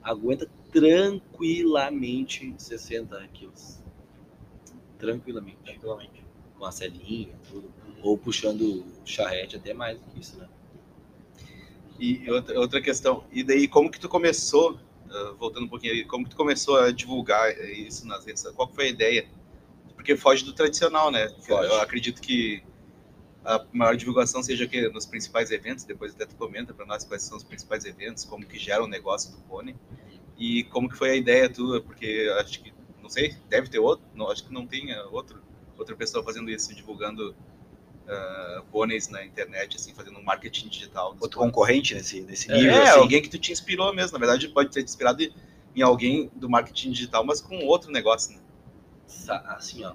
[0.00, 3.82] aguenta tranquilamente 60 quilos.
[4.98, 5.58] Tranquilamente.
[5.64, 6.24] Tranquilamente.
[6.56, 7.72] Com a selinha, tudo.
[8.00, 10.48] Ou puxando charrete até mais do que isso, né?
[11.98, 16.04] E outra, outra questão, e daí como que tu começou, uh, voltando um pouquinho ali,
[16.04, 18.42] como que tu começou a divulgar isso nas redes?
[18.54, 19.28] Qual foi a ideia?
[20.02, 21.28] Porque foge do tradicional, né?
[21.46, 21.68] Foge.
[21.68, 22.60] Eu acredito que
[23.44, 27.22] a maior divulgação seja que nos principais eventos, depois até tu comenta para nós quais
[27.22, 29.76] são os principais eventos, como que gera o negócio do pônei
[30.36, 34.04] e como que foi a ideia tua, porque acho que não sei, deve ter outro,
[34.12, 35.40] não, acho que não tem uh, outro
[35.78, 41.16] outra pessoa fazendo isso, divulgando uh, pôneis na internet, assim, fazendo um marketing digital.
[41.20, 41.54] Outro pôneis.
[41.54, 42.98] concorrente nesse, nesse É, nível, é, assim.
[43.00, 44.12] alguém que tu te inspirou mesmo.
[44.12, 45.32] Na verdade, pode ter te inspirado em-
[45.76, 48.41] em alguém do marketing digital, mas com outro negócio, né?
[49.06, 49.94] Assim, ó,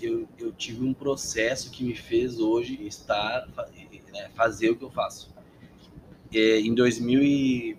[0.00, 3.48] eu, eu tive um processo que me fez hoje estar,
[4.12, 5.32] né, fazer o que eu faço.
[6.32, 7.76] É, em, 2000 e,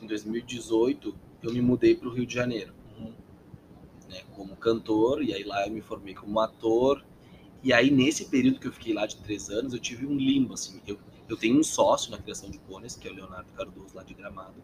[0.00, 2.72] em 2018, eu me mudei para o Rio de Janeiro,
[4.08, 7.04] né, como cantor, e aí lá eu me formei como ator.
[7.62, 10.54] E aí, nesse período que eu fiquei lá de três anos, eu tive um limbo,
[10.54, 10.80] assim.
[10.86, 14.04] Eu, eu tenho um sócio na criação de pôneis, que é o Leonardo Cardoso, lá
[14.04, 14.54] de Gramado,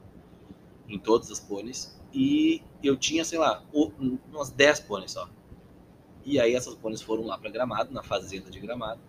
[0.88, 1.99] em todas as pôneis.
[2.12, 5.29] E eu tinha, sei lá, umas 10 pôneis só.
[6.25, 9.01] E aí essas pôneis foram lá para Gramado, na fazenda de Gramado.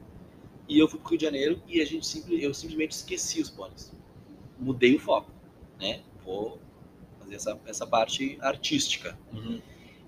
[0.67, 3.49] E eu fui pro Rio de Janeiro e a gente simple, eu simplesmente esqueci os
[3.49, 3.91] pôneis.
[4.57, 5.29] Mudei o foco,
[5.79, 6.03] né?
[6.23, 6.57] Vou
[7.19, 9.17] fazer essa, essa parte artística.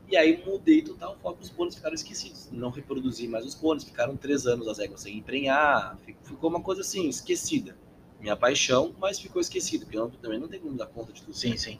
[0.08, 2.49] E aí mudei total o foco, os pôneis ficaram esquecidos.
[2.51, 6.62] Não reproduzi mais os pôneis, ficaram três anos as éguas sem emprenhar, fi- ficou uma
[6.62, 7.78] coisa assim, esquecida.
[8.19, 11.36] Minha paixão, mas ficou esquecido, porque eu também não tenho como dar conta de tudo.
[11.36, 11.80] Sim, sim.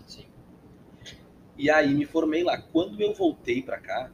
[1.58, 2.62] E aí me formei lá.
[2.62, 4.12] Quando eu voltei para cá,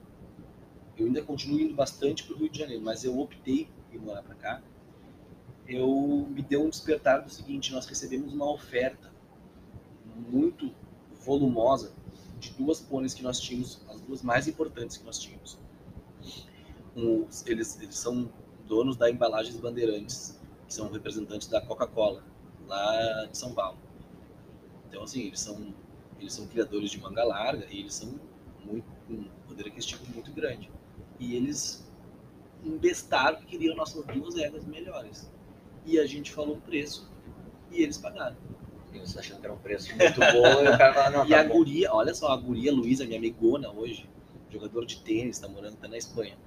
[0.97, 4.35] eu ainda continuo indo bastante pro Rio de Janeiro, mas eu optei em morar para
[4.35, 4.61] cá.
[5.67, 9.11] Eu me deu um despertar do seguinte: nós recebemos uma oferta
[10.29, 10.71] muito
[11.23, 11.93] volumosa
[12.39, 15.57] de duas pôneis que nós tínhamos, as duas mais importantes que nós tínhamos.
[16.95, 18.31] Um, eles, eles são
[18.67, 20.39] donos da Embalagens Bandeirantes,
[20.71, 22.23] que são representantes da Coca-Cola,
[22.65, 23.77] lá de São Paulo.
[24.87, 25.73] Então, assim, eles são
[26.17, 28.13] eles são criadores de manga larga e eles são
[28.63, 30.71] muito, um poder aquisitivo muito grande.
[31.19, 31.85] E eles
[32.63, 35.29] embestaram que queriam nossas duas éguas melhores.
[35.85, 37.11] E a gente falou o preço
[37.71, 38.37] e eles pagaram.
[38.93, 41.29] E você achando que era um preço muito bom, e o cara fala, não, e
[41.29, 41.55] tá a bom.
[41.55, 44.07] guria, olha só, a guria Luísa, minha amigona hoje,
[44.49, 46.37] jogador de tênis, tá morando tá na Espanha.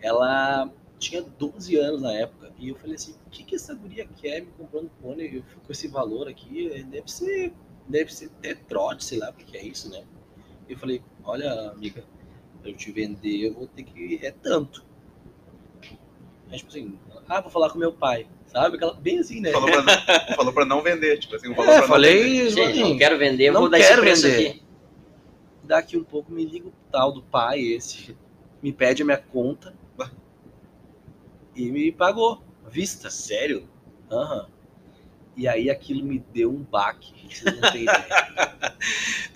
[0.00, 4.06] Ela tinha 12 anos na época e eu falei assim, o que que essa guria
[4.20, 6.70] quer me comprando pônei Eu fico com esse valor aqui?
[6.72, 7.52] É, Deve ser,
[7.88, 10.04] deve ser até trote, sei lá o que que é isso, né?
[10.68, 12.04] Eu falei, olha, amiga,
[12.64, 14.84] eu te vender eu vou ter que é tanto.
[16.50, 18.76] Aí, tipo assim, ah, vou falar com meu pai, sabe?
[18.76, 19.52] Aquela, bem assim, né?
[19.52, 19.94] Falou pra, não,
[20.36, 22.50] falou pra não vender, tipo assim, falou É, pra não vender.
[22.52, 24.48] falei, assim, não quero vender, não vou dar esse quero preço vender.
[24.48, 24.62] aqui.
[25.64, 28.16] daqui um pouco me liga o tal do pai esse,
[28.62, 29.74] me pede a minha conta
[31.58, 33.10] e me pagou, vista.
[33.10, 33.68] Sério?
[34.10, 34.46] Aham.
[35.36, 38.06] E aí aquilo me deu um baque, vocês não têm ideia.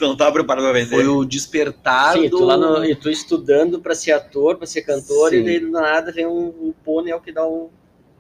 [0.00, 0.90] Não tava preparado pra vender?
[0.90, 2.38] Foi o despertar Sim, do...
[2.38, 5.36] tu lá no, e tu estudando pra ser ator, pra ser cantor, Sim.
[5.36, 7.70] e daí do nada vem um, um pônei é o que dá um.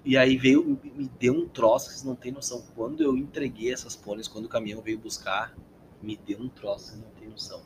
[0.04, 2.62] E aí veio, me- me deu um troço, vocês não têm noção.
[2.76, 5.56] Quando eu entreguei essas pôneis, quando o caminhão veio buscar,
[6.00, 7.60] me deu um troço, vocês não têm noção.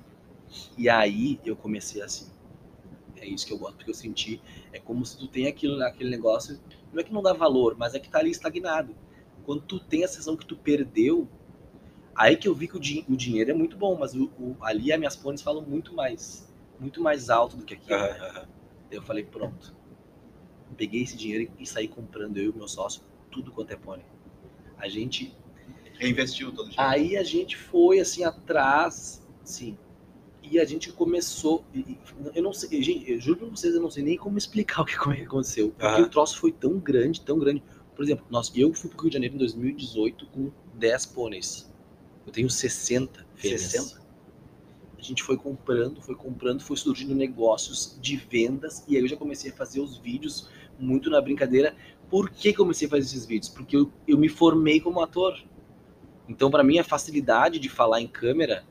[0.79, 2.29] E aí eu comecei assim.
[3.21, 4.41] É isso que eu gosto, porque eu senti.
[4.73, 6.61] É como se tu tem aquilo, aquele negócio.
[6.93, 8.95] Não é que não dá valor, mas é que tá ali estagnado.
[9.45, 11.29] Quando tu tem a sensação que tu perdeu,
[12.15, 14.57] aí que eu vi que o, din- o dinheiro é muito bom, mas o, o-
[14.63, 16.49] ali as minhas pôneis falam muito mais.
[16.79, 17.97] Muito mais alto do que aquilo.
[17.97, 18.49] Aham, né?
[18.91, 19.75] eu falei, pronto.
[20.77, 24.07] Peguei esse dinheiro e saí comprando eu e meu sócio tudo quanto é pônei.
[24.79, 25.35] A gente.
[25.99, 26.79] Reinvestiu todo dia.
[26.81, 29.77] Aí a gente foi assim atrás, sim.
[30.51, 31.65] E a gente começou.
[32.35, 34.85] Eu não sei, gente, eu juro pra vocês, eu não sei nem como explicar o
[34.85, 35.73] que, como é que aconteceu.
[35.77, 37.63] Porque o troço foi tão grande, tão grande.
[37.95, 41.73] Por exemplo, nós, eu fui pro Rio de Janeiro em 2018 com 10 pôneis.
[42.27, 43.63] Eu tenho 60 fêmeas.
[43.63, 44.07] 60?
[44.99, 49.17] A gente foi comprando, foi comprando, foi surgindo negócios de vendas e aí eu já
[49.17, 51.77] comecei a fazer os vídeos muito na brincadeira.
[52.11, 53.49] Por que comecei a fazer esses vídeos?
[53.49, 55.39] Porque eu, eu me formei como ator.
[56.29, 58.65] Então, para mim, a facilidade de falar em câmera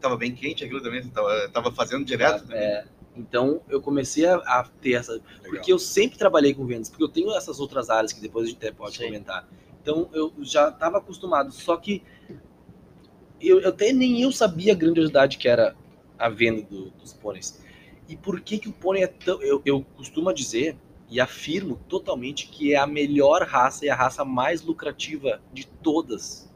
[0.00, 2.58] Tava bem quente aquilo também, você tava, tava fazendo direto também.
[2.58, 2.84] é,
[3.16, 5.12] então eu comecei a, a ter essa.
[5.12, 5.22] Legal.
[5.42, 8.48] Porque eu sempre trabalhei com vendas, porque eu tenho essas outras áreas que depois a
[8.48, 9.04] gente até pode Sim.
[9.04, 9.46] comentar.
[9.82, 12.02] Então eu já estava acostumado, só que
[13.40, 15.74] eu, eu até nem eu sabia a grandiosidade que era
[16.18, 17.62] a venda do- dos pôneis.
[18.08, 19.40] E por que, que o pônei é tão.
[19.42, 20.76] Eu, eu costumo dizer
[21.08, 26.48] e afirmo totalmente que é a melhor raça e a raça mais lucrativa de todas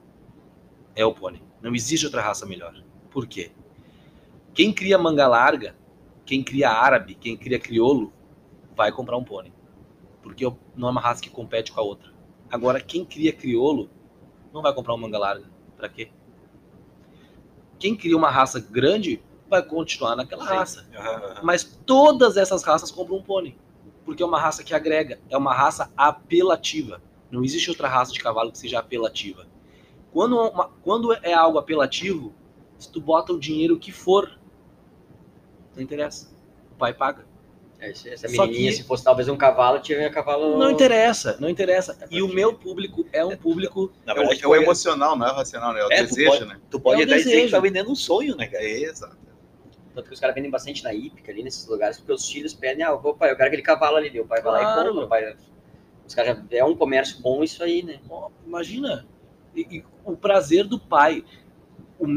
[0.95, 1.43] é o pônei.
[1.61, 2.75] Não existe outra raça melhor.
[3.15, 3.53] Por quê?
[4.53, 5.77] Quem cria manga larga,
[6.27, 8.13] quem cria árabe, quem cria crioulo,
[8.75, 9.53] vai comprar um pônei.
[10.21, 12.13] Porque não é uma raça que compete com a outra.
[12.51, 13.89] Agora, quem cria crioulo
[14.53, 15.45] não vai comprar um manga larga.
[15.77, 16.11] Para quê?
[17.79, 20.55] Quem cria uma raça grande vai continuar naquela Sim.
[20.55, 20.87] raça.
[21.41, 23.57] Mas todas essas raças compram um pônei.
[24.05, 27.01] Porque é uma raça que agrega, é uma raça apelativa.
[27.31, 29.47] Não existe outra raça de cavalo que seja apelativa.
[30.13, 32.35] Quando, uma- quando é algo apelativo,
[32.79, 34.39] se tu bota o dinheiro que for,
[35.75, 36.31] não interessa.
[36.73, 37.25] O pai paga.
[37.81, 40.57] É, se- Essa menininha, que- se fosse talvez um cavalo, tinha um cavalo.
[40.59, 41.99] Não interessa, não interessa.
[42.11, 43.93] E o meu público é um público.
[44.07, 45.81] Na É verdade, é o pode- emocional, não é o racional, né?
[45.81, 46.61] É o É, tu desejo, pode- né?
[46.71, 48.65] tu pode é o até dizer que tá vendendo um sonho, né, cara?
[48.65, 49.17] É, exato.
[49.95, 52.83] Tanto que os caras vendem bastante na hípica ali, nesses lugares, porque os filhos pedem,
[52.85, 54.19] ah, ô pai, eu quero aquele cavalo ali.
[54.19, 55.05] O pai vai lá e compra.
[55.05, 55.37] O pai...
[56.07, 56.57] Os caras já...
[56.59, 58.01] É um comércio bom isso aí, né?
[58.47, 59.07] Imagina.
[59.55, 61.25] E- e o prazer do pai.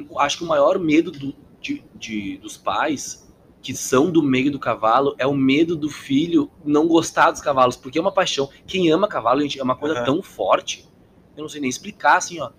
[0.09, 3.25] O- acho que o maior medo do- de- de- dos pais
[3.61, 7.75] que são do meio do cavalo é o medo do filho não gostar dos cavalos,
[7.75, 8.49] porque é uma paixão.
[8.65, 10.05] Quem ama cavalo, gente, é uma coisa Aham.
[10.05, 10.87] tão forte.
[11.35, 12.51] Eu não sei nem explicar, assim, ó.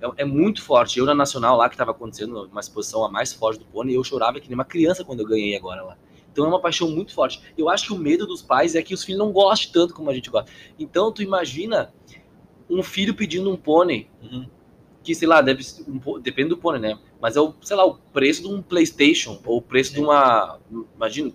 [0.00, 0.98] É, é muito forte.
[0.98, 4.02] Eu na Nacional lá, que estava acontecendo uma exposição a mais forte do pônei, eu
[4.02, 5.96] chorava que nem uma criança quando eu ganhei agora lá.
[6.32, 7.40] Então é uma paixão muito forte.
[7.56, 10.08] Eu acho que o medo dos pais é que os filhos não gostem tanto como
[10.10, 10.50] a gente gosta.
[10.78, 11.92] Então tu imagina
[12.68, 14.46] um filho pedindo um pônei Uhum.
[15.02, 16.98] Que, sei lá, deve ser um, depende do pônei, né?
[17.20, 20.58] Mas é o, sei lá, o preço de um PlayStation ou o preço de uma,
[20.94, 21.32] imagina,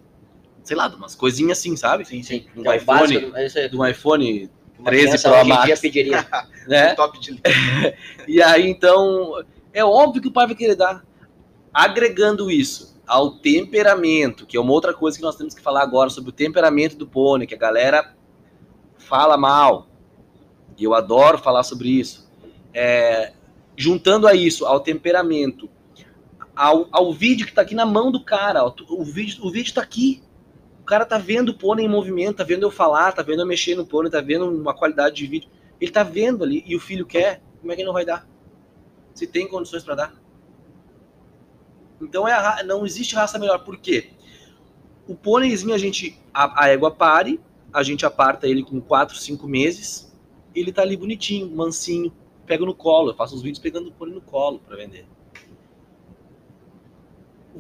[0.64, 2.06] sei lá, de umas coisinhas assim, sabe?
[2.06, 2.46] Sim, sim.
[2.56, 6.28] Um é iPhone, básico, é de um iPhone Uma 13 criança Pro Max, pediria.
[6.68, 6.94] né?
[6.96, 7.42] Top de
[8.28, 11.04] E aí, então, é óbvio que o pai vai querer dar.
[11.74, 16.10] Agregando isso ao temperamento, que é uma outra coisa que nós temos que falar agora
[16.10, 18.16] sobre o temperamento do pônei, que a galera
[18.98, 19.88] fala mal.
[20.78, 22.30] E eu adoro falar sobre isso.
[22.74, 23.34] É,
[23.78, 25.70] juntando a isso, ao temperamento,
[26.56, 28.64] ao, ao vídeo que tá aqui na mão do cara.
[28.64, 30.24] ó, O vídeo, o vídeo tá aqui.
[30.82, 33.46] O cara tá vendo o pônei em movimento, tá vendo eu falar, tá vendo eu
[33.46, 35.50] mexer no pônei, tá vendo uma qualidade de vídeo.
[35.82, 38.28] Ele tá vendo ali e o filho quer, como é que ele não vai dar?
[39.14, 40.14] Se tem condições para dar.
[42.00, 43.64] Então é a não existe raça melhor.
[43.64, 44.12] Por quê?
[45.08, 47.40] O pôneizinho a gente a, a égua pare,
[47.74, 50.16] a gente aparta ele com 4, 5 meses,
[50.54, 52.14] ele tá ali bonitinho, mansinho,
[52.46, 55.06] pega no colo, eu faço os vídeos pegando o pônei no colo para vender.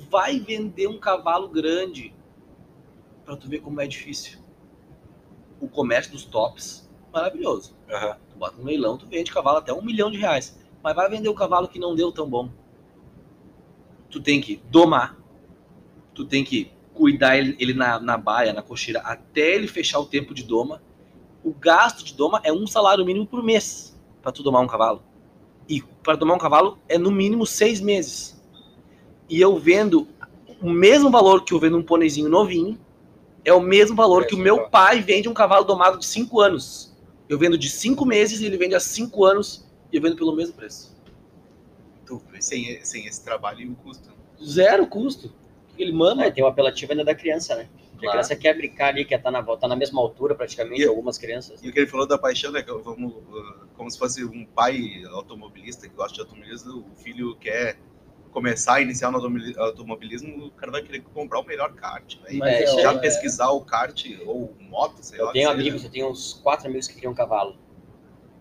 [0.09, 2.13] Vai vender um cavalo grande
[3.23, 4.39] para tu ver como é difícil.
[5.59, 7.75] O comércio dos tops, maravilhoso.
[7.89, 8.17] Aham.
[8.29, 10.59] Tu bota um leilão, tu vende cavalo até um milhão de reais.
[10.83, 12.49] Mas vai vender o cavalo que não deu tão bom.
[14.09, 15.17] Tu tem que domar.
[16.13, 20.05] Tu tem que cuidar ele, ele na, na baia, na cocheira, até ele fechar o
[20.05, 20.81] tempo de doma.
[21.43, 23.94] O gasto de doma é um salário mínimo por mês
[24.25, 25.03] para tu domar um cavalo.
[25.69, 28.35] E para domar um cavalo é no mínimo seis meses.
[29.29, 30.07] E eu vendo
[30.59, 32.79] o mesmo valor que eu vendo um pôneizinho novinho,
[33.43, 36.91] é o mesmo valor que o meu pai vende um cavalo domado de cinco anos.
[37.29, 40.35] Eu vendo de cinco meses e ele vende há cinco anos e eu vendo pelo
[40.35, 40.95] mesmo preço.
[42.07, 44.09] Tu, sem, sem esse trabalho e o custo.
[44.43, 45.31] Zero custo.
[45.77, 46.25] Ele mama.
[46.25, 47.69] É, tem o apelativo ainda da criança, né?
[47.97, 48.07] Claro.
[48.07, 51.17] A criança quer brincar ali, quer estar na, tá na mesma altura praticamente, E- algumas
[51.17, 51.63] crianças.
[51.63, 52.61] E o que ele falou da paixão, né?
[52.61, 57.35] que Vamos, uh, como se fosse um pai automobilista que gosta de automobilismo, o filho
[57.37, 57.77] quer
[58.31, 62.17] começar a iniciar no automobili- automobilismo, o cara vai querer comprar o melhor kart.
[62.21, 62.33] Né?
[62.33, 65.29] Mas é, é, Já é, pesquisar o kart ou moto, sei lá.
[65.29, 65.59] Eu tenho seja.
[65.61, 67.55] amigos, eu tenho uns quatro amigos que criam cavalo.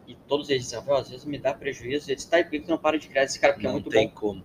[0.06, 2.10] E todos eles dizem, Rafael, às vezes me dá prejuízo.
[2.10, 3.52] Eles, tá, e por que não para de criar esse cara?
[3.54, 4.14] Porque é não muito tem bom.
[4.14, 4.44] como.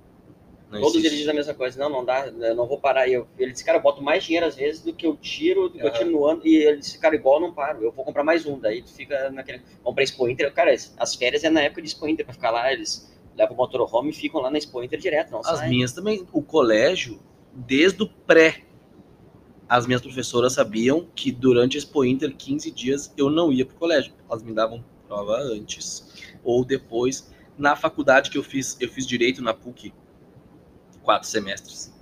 [0.72, 1.08] Não Todos existe.
[1.08, 1.80] eles dizem a mesma coisa.
[1.80, 3.08] Não, não dá, eu não vou parar.
[3.08, 5.68] E eu, ele disse, cara, eu boto mais dinheiro às vezes do que eu tiro,
[5.70, 5.98] do que eu Aham.
[5.98, 6.42] tiro no ano.
[6.46, 7.84] E ele disse, cara, igual eu não paro.
[7.84, 8.60] Eu vou comprar mais um.
[8.60, 9.62] Daí tu fica naquele.
[9.84, 10.54] Comprar Expo Inter.
[10.54, 12.72] Cara, as férias é na época de Expo Inter pra ficar lá.
[12.72, 15.32] Eles levam o motorhome e ficam lá na Expo Inter direto.
[15.32, 15.70] Não As saem.
[15.72, 16.28] minhas também.
[16.32, 17.20] O colégio,
[17.54, 18.62] desde o pré,
[19.68, 23.76] as minhas professoras sabiam que durante a Expo Inter, 15 dias, eu não ia pro
[23.76, 24.14] colégio.
[24.30, 27.32] Elas me davam prova antes ou depois.
[27.58, 29.92] Na faculdade que eu fiz, eu fiz direito na PUC,
[31.04, 31.94] quatro semestres.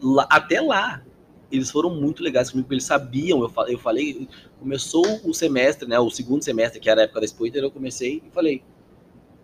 [0.00, 1.02] Lá- até lá,
[1.50, 3.40] eles foram muito legais comigo, porque eles sabiam.
[3.40, 4.28] Eu, eu falei,
[4.58, 5.98] começou o semestre, né?
[5.98, 8.62] O segundo semestre, que era a época da Expo Inter, eu comecei e falei,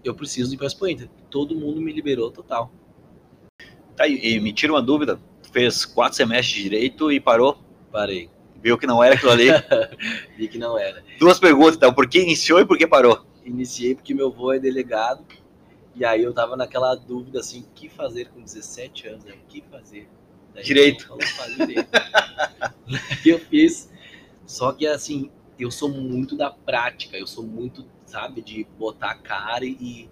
[0.05, 1.09] eu preciso ir pra Expo Inter.
[1.31, 2.71] Todo mundo me liberou total.
[3.97, 5.19] Tá, e, e me tira uma dúvida.
[5.53, 7.59] Fez quatro semestres de direito e parou.
[7.91, 8.29] Parei.
[8.63, 9.49] Viu que não era aquilo ali.
[10.37, 11.03] Vi que não era.
[11.19, 11.93] Duas perguntas, então.
[11.93, 13.25] Por que iniciou e por que parou?
[13.45, 15.25] Iniciei porque meu avô é delegado.
[15.95, 19.25] E aí eu tava naquela dúvida assim, o que fazer com 17 anos?
[19.25, 19.35] Né?
[19.35, 20.09] O que fazer?
[20.53, 21.05] Daí Direito.
[21.05, 21.91] eu falei, "Faz direito.
[23.25, 23.91] E eu fiz
[24.47, 29.15] Só que assim, eu sou muito da prática, eu sou muito, sabe, de botar a
[29.15, 30.09] cara e,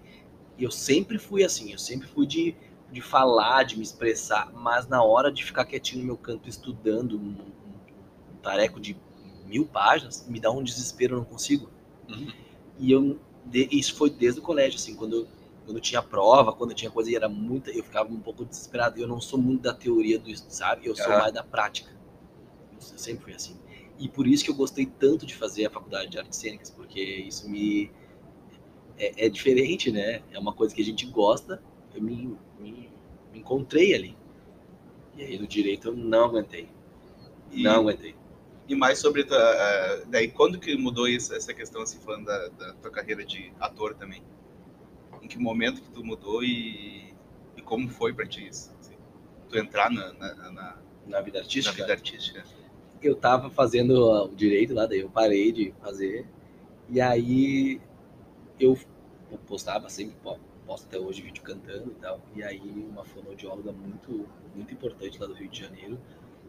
[0.59, 2.55] e eu sempre fui assim, eu sempre fui de,
[2.91, 7.17] de falar, de me expressar, mas na hora de ficar quietinho no meu canto estudando
[7.19, 8.97] um, um, tareco de
[9.47, 11.69] mil páginas, me dá um desespero, eu não consigo.
[12.09, 12.33] Uhum.
[12.79, 13.19] E eu,
[13.53, 15.29] isso foi desde o colégio, assim, quando eu,
[15.65, 19.01] quando tinha prova, quando tinha coisa e era muita, eu ficava um pouco desesperado.
[19.01, 20.87] Eu não sou muito da teoria do sabe?
[20.87, 21.19] Eu sou Aham.
[21.21, 21.91] mais da prática.
[22.73, 23.57] Eu sempre fui assim.
[23.99, 27.01] E por isso que eu gostei tanto de fazer a faculdade de artes cênicas, porque
[27.01, 27.91] isso me
[28.99, 30.23] é, é diferente, né?
[30.33, 31.63] É uma coisa que a gente gosta.
[31.95, 32.91] Eu me, me,
[33.33, 34.17] me encontrei ali.
[35.17, 36.69] E aí no direito eu não aguentei.
[37.51, 38.15] E, Não aguentei.
[38.67, 42.49] e mais sobre tua, eh, daí quando que mudou isso, essa questão assim falando da,
[42.49, 44.23] da tua carreira de ator também?
[45.23, 47.15] Em que momento que tu mudou e,
[47.57, 48.71] e como foi pra ti isso?
[48.81, 48.95] assim?
[49.49, 51.73] tu entrar na, na, na- na Na vida artística.
[51.83, 52.45] vida artística?
[53.03, 56.27] eu tava fazendo ó, o direito lá, daí eu parei de fazer.
[56.89, 57.81] E aí
[58.61, 58.79] eu
[59.47, 60.17] postava sempre,
[60.67, 62.21] posto até hoje vídeo cantando e tal.
[62.35, 65.99] E aí uma fonoaudióloga muito, muito importante lá do Rio de Janeiro,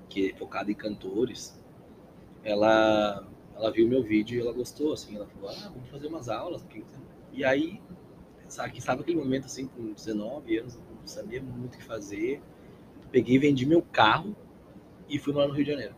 [0.10, 1.60] que é focada em cantores,
[2.44, 6.30] ela, ela viu meu vídeo e ela gostou, assim, ela falou, ah, vamos fazer umas
[6.30, 6.66] aulas.
[7.32, 7.82] E aí,
[8.54, 12.42] sabe, sabe aquele momento assim, com 19 anos, não sabia muito o que fazer.
[13.12, 14.36] Peguei, vendi meu carro
[15.10, 15.96] e fui lá no Rio de Janeiro.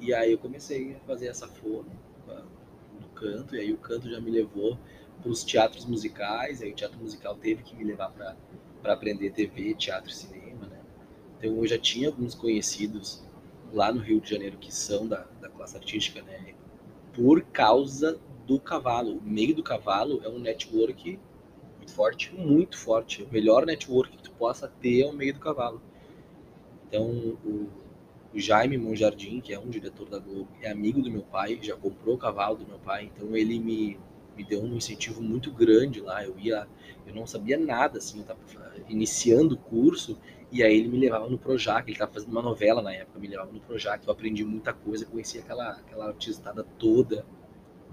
[0.00, 1.90] E aí eu comecei a fazer essa fono
[2.98, 4.78] no canto, e aí o canto já me levou
[5.20, 8.10] para os teatros musicais, aí o teatro musical teve que me levar
[8.82, 10.80] para aprender TV, teatro e cinema, né?
[11.38, 13.22] Então eu já tinha alguns conhecidos
[13.70, 16.54] lá no Rio de Janeiro que são da, da classe artística, né?
[17.12, 19.18] Por causa do cavalo.
[19.18, 21.18] O meio do cavalo é um network
[21.78, 22.34] Muito forte.
[22.34, 23.22] muito forte.
[23.22, 25.80] O melhor network que tu possa ter é o meio do cavalo.
[26.88, 27.08] Então,
[27.44, 27.68] o,
[28.34, 31.76] o Jaime Monjardim, que é um diretor da Globo, é amigo do meu pai, já
[31.76, 33.98] comprou o cavalo do meu pai, então ele me,
[34.36, 36.24] me deu um incentivo muito grande lá.
[36.24, 36.68] Eu ia,
[37.06, 38.40] eu não sabia nada, assim, eu estava
[38.88, 40.18] iniciando o curso,
[40.52, 43.28] e aí ele me levava no Projac, ele estava fazendo uma novela na época, me
[43.28, 47.24] levava no Projac, eu aprendi muita coisa, conheci aquela, aquela artistada toda.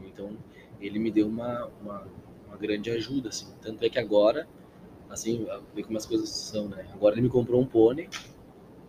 [0.06, 0.38] Então,
[0.80, 2.08] ele me deu uma, uma,
[2.48, 3.48] uma grande ajuda, assim.
[3.62, 4.48] Tanto é que agora,
[5.10, 6.88] assim, ver como as coisas são, né?
[6.94, 8.10] Agora ele me comprou um pônei,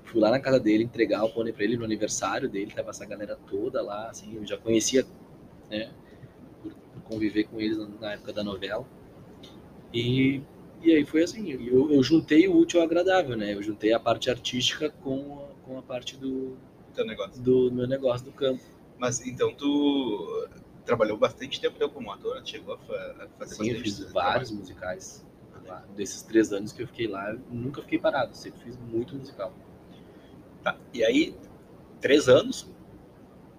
[0.05, 3.05] fui lá na casa dele entregar o pônei para ele no aniversário dele, tava essa
[3.05, 5.07] galera toda lá, assim, eu já conhecia,
[5.71, 5.91] né?
[6.63, 8.87] Por, por conviver com eles na, época da novela.
[9.93, 10.43] E,
[10.83, 13.55] e aí foi assim, eu, eu juntei o útil ao agradável, né?
[13.55, 16.57] Eu juntei a parte artística com a, com a parte do,
[17.05, 17.43] negócio.
[17.43, 18.63] do meu negócio do campo.
[18.99, 20.49] Mas então tu
[20.89, 24.15] trabalhou bastante tempo então, como ator, chegou a fa- a fazer Sim, eu fiz trabalho.
[24.33, 25.27] vários musicais.
[25.67, 25.85] lá.
[25.95, 29.53] Desses três anos que eu fiquei lá, eu nunca fiquei parado, sempre fiz muito musical.
[30.65, 30.77] Tá.
[30.95, 31.35] E aí,
[32.01, 32.71] três anos,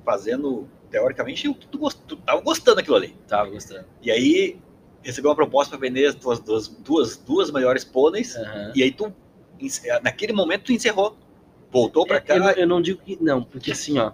[0.04, 2.00] fazendo, teoricamente, tu, gost...
[2.08, 3.16] tu tava gostando daquilo ali.
[3.28, 3.86] Tava gostando.
[4.02, 4.60] E aí,
[5.04, 8.72] recebeu uma proposta para vender as tuas duas, duas, duas melhores pôneis, Aham.
[8.76, 9.14] e aí tu,
[10.02, 11.16] naquele momento, tu encerrou.
[11.72, 12.36] Voltou para É, cá.
[12.36, 14.14] eu, eu não digo que não, porque assim, ó,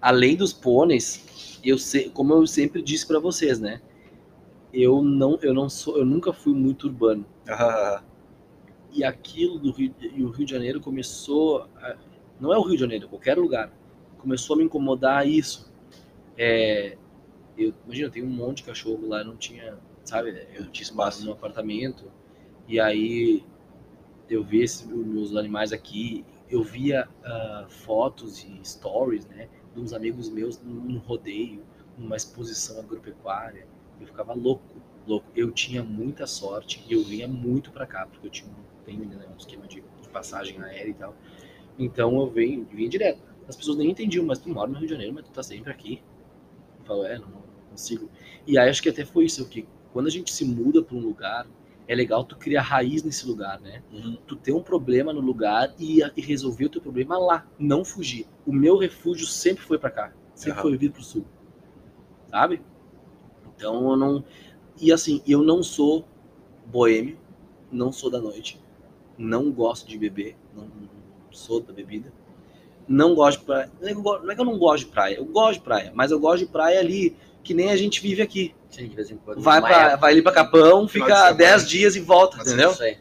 [0.00, 3.80] além dos pôneis, eu sei, como eu sempre disse pra vocês, né?
[4.72, 7.26] Eu não, eu não sou, eu nunca fui muito urbano.
[7.48, 8.02] Ah,
[8.90, 11.96] E aquilo do Rio, e o Rio de Janeiro começou, a-
[12.40, 13.70] não é o Rio de Janeiro, qualquer lugar,
[14.18, 15.70] começou a me incomodar isso.
[16.36, 16.96] É,
[17.58, 20.46] eu, imagina, eu tenho um monte de cachorro lá, não tinha, sabe?
[20.54, 22.10] Eu tinha espaço no apartamento
[22.68, 23.44] e aí
[24.30, 29.92] eu vi esses meus animais aqui, eu via ah, fotos e stories, né, de uns
[29.92, 31.62] amigos meus num rodeio,
[31.96, 33.66] numa exposição agropecuária.
[34.00, 34.64] Eu ficava louco,
[35.06, 35.26] louco.
[35.34, 39.04] Eu tinha muita sorte e eu vinha muito para cá, porque eu tinha um, tenho,
[39.06, 41.14] né, um esquema de, de passagem aérea e tal.
[41.78, 43.22] Então eu venho, vinha direto.
[43.46, 45.70] As pessoas nem entendiam, mas tu mora no Rio de Janeiro, mas tu tá sempre
[45.70, 46.02] aqui.
[46.80, 48.10] Eu falo, é, não, não consigo.
[48.46, 51.00] E aí acho que até foi isso, que quando a gente se muda para um
[51.00, 51.46] lugar,
[51.88, 53.82] é legal tu criar raiz nesse lugar, né?
[53.90, 54.18] uhum.
[54.26, 58.26] tu ter um problema no lugar e, e resolver o teu problema lá, não fugir.
[58.46, 60.68] O meu refúgio sempre foi pra cá, sempre Aham.
[60.68, 61.24] foi vir pro sul,
[62.30, 62.60] sabe?
[63.56, 64.24] Então eu não
[64.80, 66.06] e assim eu não sou
[66.66, 67.18] boêmio,
[67.72, 68.60] não sou da noite,
[69.16, 70.68] não gosto de beber, não,
[71.30, 72.12] sou da bebida,
[72.86, 73.72] não gosto de praia.
[73.80, 75.64] Não é, que eu não é que eu não gosto de praia, eu gosto de
[75.64, 78.54] praia, mas eu gosto de praia ali que nem a gente vive aqui.
[78.70, 79.40] Sim, de vez em quando.
[79.40, 81.32] Vai pra, época, vai ali pra Capão, fica semana.
[81.34, 82.72] 10 dias e volta, Mas entendeu?
[82.72, 82.98] Isso aí.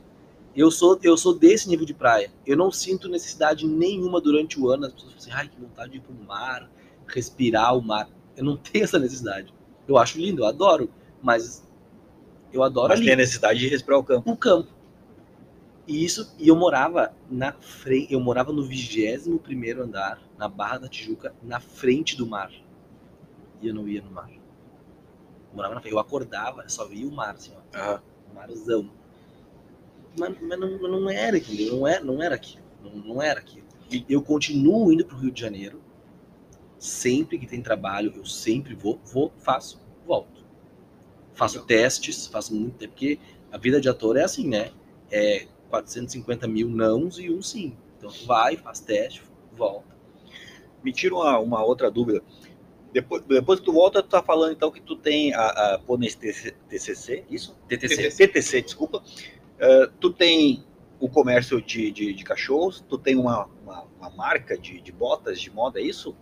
[0.56, 2.32] Eu sou, eu sou desse nível de praia.
[2.46, 4.88] Eu não sinto necessidade nenhuma durante o ano.
[4.88, 6.70] As pessoas falam assim, ai, que vontade de ir pro mar,
[7.06, 8.10] respirar o mar.
[8.36, 9.54] Eu não tenho essa necessidade.
[9.88, 10.90] Eu acho lindo, eu adoro.
[11.22, 11.64] Mas
[12.52, 14.32] eu adoro Mas ali tem a necessidade de respirar o campo.
[14.32, 14.70] o campo.
[15.88, 20.80] E isso, e eu morava na frente, eu morava no 21 primeiro andar, na Barra
[20.80, 22.52] da Tijuca, na frente do mar.
[23.62, 24.30] E eu não ia no mar.
[24.30, 24.40] Eu
[25.54, 28.02] morava na frente, eu acordava, só via o mar, assim, ó, Aham.
[28.32, 28.90] o marzão.
[30.18, 31.76] Mas, mas não, não era, entendeu?
[31.76, 32.64] Não era, não era aquilo.
[32.84, 33.68] Não, não era aquilo.
[33.90, 35.82] E eu continuo indo pro Rio de Janeiro.
[36.78, 40.46] Sempre que tem trabalho, eu sempre vou, vou, faço, volto.
[41.34, 43.20] Faço testes, faço muito tempo, porque
[43.52, 44.72] a vida de ator é assim, né?
[45.10, 47.76] É 450 mil nãos e um sim.
[47.98, 49.96] Então vai, faz teste, volta.
[50.84, 52.22] Me tira uma, uma outra dúvida.
[52.94, 55.80] Depois, depois que tu volta, tu tá falando então que tu tem a, a
[56.70, 57.56] TCC, isso?
[57.68, 58.28] TTC.
[58.28, 59.04] TTC, desculpa.
[59.60, 60.64] Eh, tu tem
[61.00, 65.40] o comércio de, de, de cachorros, tu tem uma, uma, uma marca de, de botas
[65.40, 66.16] de moda, é isso?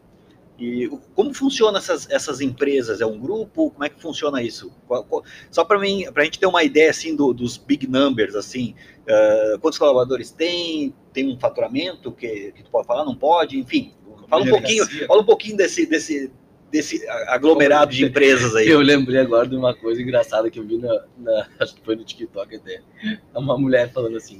[0.57, 3.01] E como funciona essas, essas empresas?
[3.01, 3.71] É um grupo?
[3.71, 4.71] Como é que funciona isso?
[4.87, 7.87] Qual- qual- só para mim, para a gente ter uma ideia assim do- dos big
[7.87, 8.73] numbers, assim,
[9.05, 10.93] eh, quantos colaboradores tem?
[11.11, 13.03] Tem um faturamento que, que tu pode falar?
[13.03, 13.59] Não pode?
[13.59, 13.93] Enfim,
[14.29, 16.31] fala um pouquinho, fala um pouquinho desse, desse,
[16.71, 18.67] desse aglomerado de empresas aí.
[18.67, 21.95] Eu lembrei agora de uma coisa engraçada que eu vi na, na- acho que foi
[21.95, 22.81] no TikTok até.
[23.03, 24.37] É Uma mulher falando assim: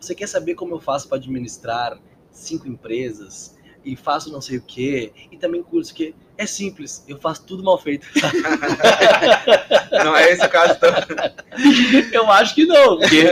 [0.00, 1.98] Você quer saber como eu faço para administrar
[2.30, 7.16] cinco empresas e faço não sei o quê e também curso que é simples, eu
[7.18, 8.06] faço tudo mal feito.
[10.04, 10.90] Não é esse o caso, então.
[12.12, 13.24] eu acho que não, porque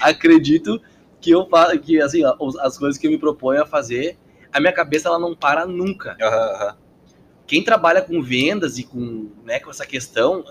[0.00, 0.80] acredito
[1.20, 4.18] que eu faço que assim, ó, as coisas que eu me proponho a fazer,
[4.52, 6.16] a minha cabeça ela não para nunca.
[6.20, 6.76] Aham, aham.
[7.46, 10.44] Quem trabalha com vendas e com, né, com essa questão,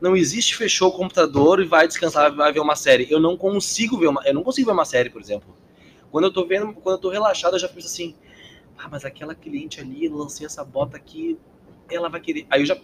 [0.00, 3.06] não existe fechou o computador e vai descansar, vai ver uma série.
[3.10, 5.54] Eu não consigo ver uma, eu não consigo ver uma série, por exemplo.
[6.10, 8.14] Quando eu tô vendo, quando eu tô relaxado, eu já penso assim:
[8.78, 11.38] "Ah, mas aquela cliente ali, lancei essa bota aqui,
[11.90, 12.46] ela vai querer".
[12.50, 12.76] Aí eu já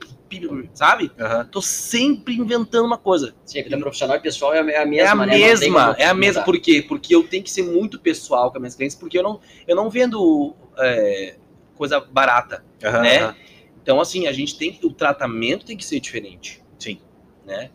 [0.74, 1.10] sabe?
[1.18, 1.44] aham.
[1.46, 3.34] Tô sempre inventando uma coisa.
[3.44, 5.38] Sim, a vida profissional e pessoal é a é a É a mesma, né?
[5.38, 6.42] Mesma, é a mesma.
[6.42, 6.44] mudar.
[6.44, 6.84] Por quê?
[6.86, 9.74] Porque eu tenho que ser muito pessoal com as minhas clientes, porque eu não, eu
[9.74, 11.36] não vendo é,
[11.74, 12.64] coisa barata.
[12.84, 13.22] aham, Né?
[13.22, 13.45] aham.
[13.86, 14.84] Então, assim, a gente tem que.
[14.84, 16.60] O tratamento tem que ser diferente.
[16.76, 16.98] Sim.
[17.44, 17.70] Né?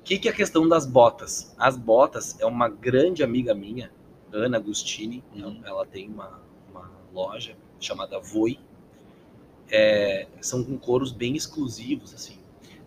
[0.00, 1.54] O que, que é a questão das botas?
[1.56, 3.92] As botas é uma grande amiga minha,
[4.32, 5.22] Ana Agostini.
[5.32, 5.62] Uhum.
[5.64, 8.58] Ela tem uma, uma loja chamada Voi.
[9.70, 12.40] É, são com couros bem exclusivos, assim.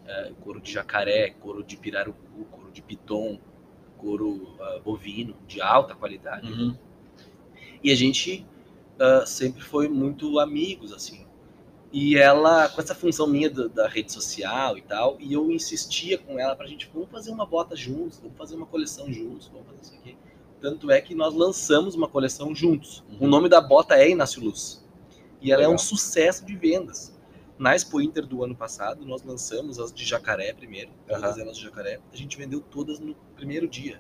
[0.06, 3.40] É, couro de jacaré, couro de pirarucu, couro de piton,
[3.98, 6.52] couro ah, bovino, de alta qualidade.
[6.52, 6.76] Uhum.
[7.82, 8.46] E a gente
[9.00, 11.29] ah, sempre foi muito amigos, assim.
[11.92, 16.18] E ela, com essa função minha do- da rede social e tal, e eu insistia
[16.20, 19.66] com ela pra gente, vamos fazer uma bota juntos, vamos fazer uma coleção juntos, vamos
[19.68, 20.18] fazer isso aqui.
[20.62, 23.04] Tanto é que nós lançamos uma coleção juntos.
[23.10, 23.18] Uhum.
[23.22, 24.86] O nome da bota é Inácio Luz.
[25.42, 25.76] E ela é Legal.
[25.76, 27.18] um sucesso de vendas.
[27.58, 31.42] Na Expo Inter do ano passado, nós lançamos as de jacaré primeiro, todas Aham.
[31.42, 32.00] elas de jacaré.
[32.14, 34.00] A gente vendeu todas no primeiro dia.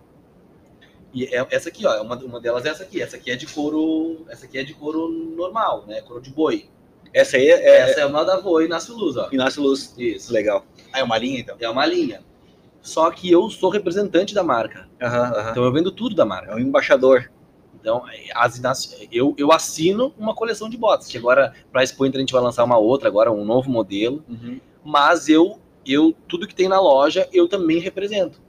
[1.13, 3.01] E é- essa aqui, ó, é uma, uma delas é essa aqui.
[3.01, 6.01] Essa aqui é de couro, essa aqui é de couro normal, né?
[6.01, 6.69] Couro de boi.
[7.13, 9.29] Essa aí é, é essa é uma da Voi Inácio Luz, ó.
[9.31, 9.93] Inácio Luz.
[9.97, 10.31] Isso.
[10.31, 10.63] Legal.
[10.93, 11.55] Ah, é uma linha, então.
[11.59, 12.21] É uma linha.
[12.81, 14.87] Só que eu sou representante da marca.
[15.51, 16.51] Então eu vendo tudo da marca.
[16.51, 17.31] É um embaixador.
[17.79, 18.03] Então,
[18.35, 22.21] as Inácio- eu, eu assino uma coleção de botas, que agora, para Expo Inter, a
[22.21, 24.23] gente vai lançar uma outra, agora um novo modelo.
[24.83, 28.41] Mas eu, eu tudo que tem na loja, eu também represento.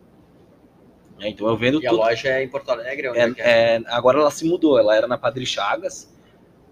[1.21, 2.01] É, Então eu vendo E a tudo.
[2.01, 3.09] loja é em Porto Alegre?
[3.09, 3.45] Onde É, é que é?
[3.77, 6.13] é, agora ela se mudou, ela era na Padre Chagas,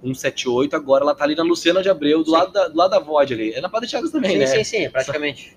[0.03, 2.33] 178, agora ela tá ali na Luciana de Abreu, do Sim.
[2.33, 3.53] lado da, do lado da VOD ali.
[3.53, 4.47] É na Padre Chagas também, sim, né?
[4.47, 5.55] sim, sim, praticamente.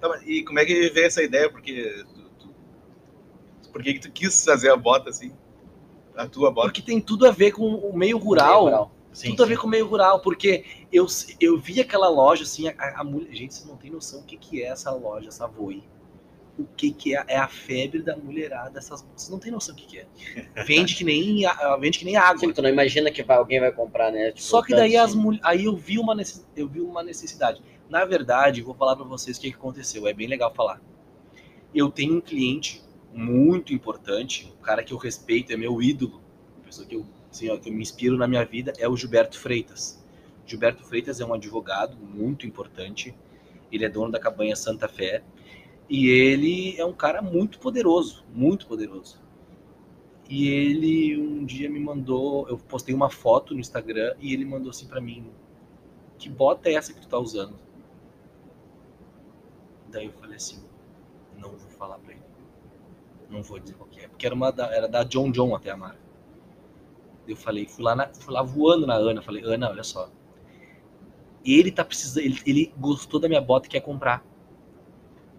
[0.00, 1.50] Tá, mas e como é que veio essa ideia?
[1.50, 2.04] Porque.
[2.14, 2.54] Tu, tu-
[3.72, 5.32] por que, que tu quis fazer a bota assim?
[6.16, 6.68] A tua bota?
[6.68, 8.64] Porque tem tudo a ver com o meio rural.
[8.64, 8.92] Meio rural.
[9.12, 11.06] Sim, tudo a ver com o meio rural, porque eu,
[11.40, 14.36] eu vi aquela loja assim, a, a mulher, gente, vocês não tem noção o que,
[14.36, 15.82] que é essa loja, essa Voi.
[16.58, 19.78] O que, que é, é a febre da mulherada, essas, vocês não tem noção o
[19.78, 20.06] que, que é.
[20.64, 21.42] Vende que nem,
[21.78, 22.38] vende que nem água.
[22.40, 24.28] Sim, tu não imagina que vai- alguém vai comprar, né?
[24.28, 25.12] Tipo, Só que daí as.
[25.42, 27.60] Aí eu vi uma necess- eu vi uma necessidade.
[27.90, 30.06] Na verdade, vou falar para vocês o que, que aconteceu.
[30.06, 30.80] É bem legal falar.
[31.74, 32.82] Eu tenho um cliente
[33.12, 36.22] muito importante, um cara que eu respeito, é meu ídolo,
[36.56, 38.96] uma pessoa que eu, assim, ó, que eu me inspiro na minha vida, é o
[38.96, 40.02] Gilberto Freitas.
[40.46, 43.14] Gilberto Freitas é um advogado muito importante.
[43.70, 45.22] Ele é dono da cabanha Santa Fé.
[45.88, 49.20] E ele é um cara muito poderoso, muito poderoso.
[50.28, 54.70] E ele um dia me mandou, eu postei uma foto no Instagram e ele mandou
[54.70, 55.30] assim pra mim:
[56.18, 57.56] "Que bota é essa que tu tá usando?"
[59.88, 60.64] Daí eu falei assim:
[61.38, 62.22] "Não vou falar pra ele.
[63.30, 65.70] Não vou dizer qual que é, porque era uma da, era da John John até
[65.70, 66.04] a marca."
[67.28, 70.10] Eu falei, fui lá na, fui lá voando na Ana, falei: "Ana, olha só.
[71.44, 74.24] Ele tá precisando, ele, ele gostou da minha bota e quer comprar.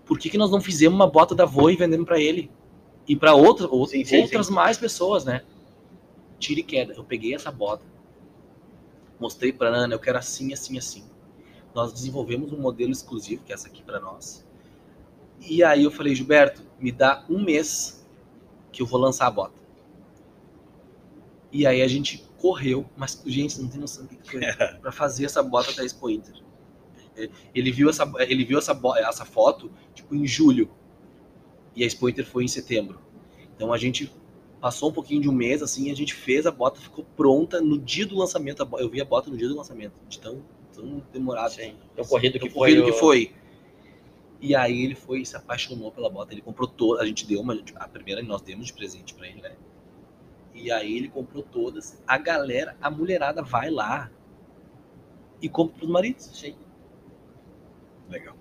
[0.07, 2.49] Por que que nós não fizemos uma bota da Voe e vendemos pra ele?"
[3.07, 5.43] E para outra, ou- Sim, sim, outras mais pessoas, né?
[6.39, 6.93] Tira e queda.
[6.93, 7.83] Eu peguei essa bota,
[9.19, 11.03] mostrei para Ana, eu quero assim, assim, assim.
[11.73, 14.45] Nós desenvolvemos um modelo exclusivo, que é essa aqui para nós.
[15.39, 18.05] E aí eu falei, Gilberto, me dá um mês
[18.71, 19.55] que eu vou lançar a bota.
[21.51, 24.41] E aí a gente correu, mas gente, não tem noção do que foi
[24.81, 26.35] para fazer essa bota da Expo Inter.
[27.53, 30.69] Ele viu essa, ele viu essa, essa foto tipo em julho
[31.75, 32.99] e a Expo Inter foi em setembro.
[33.55, 34.11] Então a gente
[34.59, 37.77] passou um pouquinho de um mês assim, a gente fez a bota, ficou pronta no
[37.77, 38.67] dia do lançamento.
[38.79, 40.43] Eu vi a bota no dia do lançamento, de tão,
[40.73, 41.51] tão demorado.
[41.51, 41.75] Sim.
[41.95, 42.71] Tão corrido que Tão foi.
[42.75, 43.33] corrido que foi.
[44.39, 46.33] E aí ele foi se apaixonou pela bota.
[46.33, 47.01] Ele comprou toda.
[47.01, 47.59] A gente deu uma.
[47.75, 49.55] A primeira nós demos de presente pra ele, né?
[50.53, 52.01] E aí ele comprou todas.
[52.07, 54.11] A galera, a mulherada vai lá
[55.41, 56.25] e compra pros maridos.
[56.33, 56.55] Sim.
[58.09, 58.35] Legal.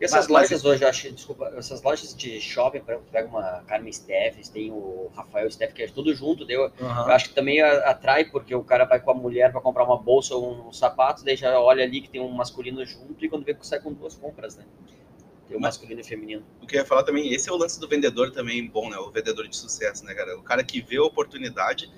[0.00, 3.06] E essas Mas- mas lojas hoje, eu acho, desculpa, essas lojas de shopping, por exemplo,
[3.06, 6.72] tu pega uma Carmen Steffes, tem o Rafael Steff, que é tudo junto, daí eu,
[6.80, 9.96] eu acho que também atrai, porque o cara vai com a mulher para comprar uma
[9.96, 13.44] bolsa ou um sapato, daí já olha ali que tem um masculino junto, e quando
[13.44, 14.64] vê que sai com duas compras, né?
[15.46, 16.42] Tem o Mas- masculino e o feminino.
[16.60, 18.96] O que eu ia falar também, esse é o lance do vendedor também bom, né?
[18.98, 20.36] O vendedor de sucesso, né, cara?
[20.36, 21.88] O cara que vê a oportunidade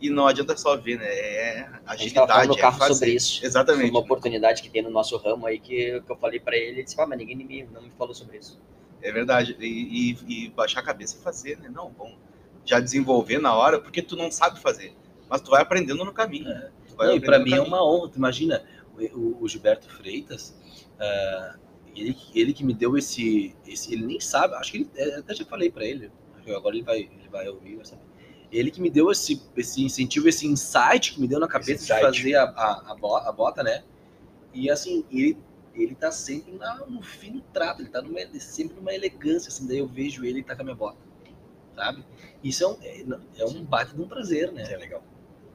[0.00, 1.06] e não adianta só ver, né?
[1.06, 2.94] É A gente tava falando agilidade, no é carro fazer.
[2.94, 3.44] sobre isso.
[3.44, 3.90] Exatamente.
[3.90, 6.84] uma oportunidade que tem no nosso ramo aí que, que eu falei para ele, ele
[6.84, 8.60] disse, ah, mas ninguém me, não me falou sobre isso.
[9.02, 9.56] É verdade.
[9.60, 11.68] E, e- e baixar a cabeça e fazer, né?
[11.68, 12.16] Não, bom.
[12.64, 14.92] Já desenvolver na hora, porque tu não sabe fazer.
[15.28, 16.46] Mas tu vai aprendendo no caminho.
[16.88, 17.74] Tu vai Não, e pra aprendendo mim é caminho.
[17.76, 18.08] uma honra.
[18.10, 18.64] Tu imagina,
[19.14, 20.54] o, o Gilberto Freitas,
[20.98, 21.56] ah,
[21.94, 23.92] ele, ele que me deu esse, esse.
[23.92, 24.90] Ele nem sabe, acho que ele.
[24.96, 26.10] é, Até já falei pra ele.
[26.56, 28.02] Agora ele vai, ele vai ouvir, vai saber.
[28.50, 31.94] Ele que me deu esse, esse incentivo, esse insight que me deu na cabeça de
[32.00, 33.84] fazer a, a, a, bo- a bota, né?
[34.52, 35.38] E assim, ele,
[35.74, 39.78] ele tá sempre na- no fino trato, ele tá numa, sempre numa elegância, assim, daí
[39.78, 40.98] eu vejo ele e tá com a minha bota,
[41.74, 42.04] sabe?
[42.42, 43.04] Isso é um, é,
[43.42, 44.72] é um baita de um prazer, né?
[44.72, 45.02] É legal.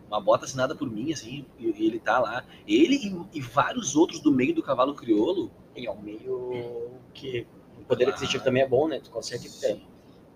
[0.07, 2.45] uma bota assinada por mim, assim, e, e ele tá lá.
[2.67, 5.51] Ele e, e vários outros do meio do cavalo crioulo.
[5.75, 8.99] E é um meio que o poder aquisitivo também é bom, né?
[8.99, 9.81] Tu consegue ter.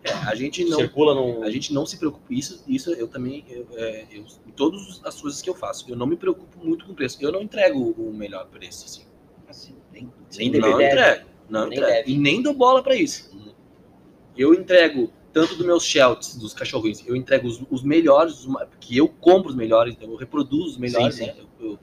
[0.08, 0.78] É, a gente não.
[0.78, 1.44] Circula num.
[1.44, 2.26] A gente não se preocupa.
[2.34, 3.44] Isso, isso eu também.
[3.50, 6.86] Eu, é, eu, em todas as coisas que eu faço, eu não me preocupo muito
[6.86, 7.18] com o preço.
[7.22, 9.04] Eu não entrego o melhor preço, assim.
[9.48, 10.86] Assim, nem, Nem não deve.
[10.92, 11.28] entrego.
[11.50, 11.92] Não Nem entrego.
[11.94, 12.12] deve.
[12.12, 13.30] E nem dou bola pra isso.
[14.38, 19.00] Eu entrego tanto dos meus shelts, dos cachorrinhos, eu entrego os, os melhores, os porque
[19.00, 21.32] eu compro os melhores, então eu reproduzo os melhores, Sim, sim.
[21.32, 21.36] né?
[21.60, 21.80] Eu- eu-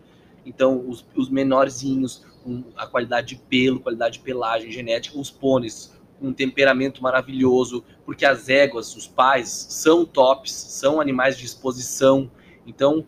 [0.46, 5.92] então, os, os menorzinhos, com a qualidade de pelo, qualidade de pelagem, genética, os pôneis,
[6.28, 12.30] um temperamento maravilhoso, porque as éguas, os pais, são tops, são animais de exposição.
[12.66, 13.06] Então,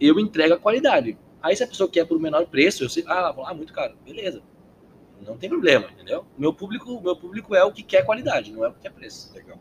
[0.00, 1.18] eu entrego a qualidade.
[1.42, 3.94] Aí, se a pessoa quer por menor preço, eu sei, ah, vou lá, muito caro,
[4.04, 4.42] beleza.
[5.26, 6.24] Não tem problema, entendeu?
[6.36, 9.32] Meu público, meu público é o que quer qualidade, não é o que quer preço.
[9.34, 9.58] Legal.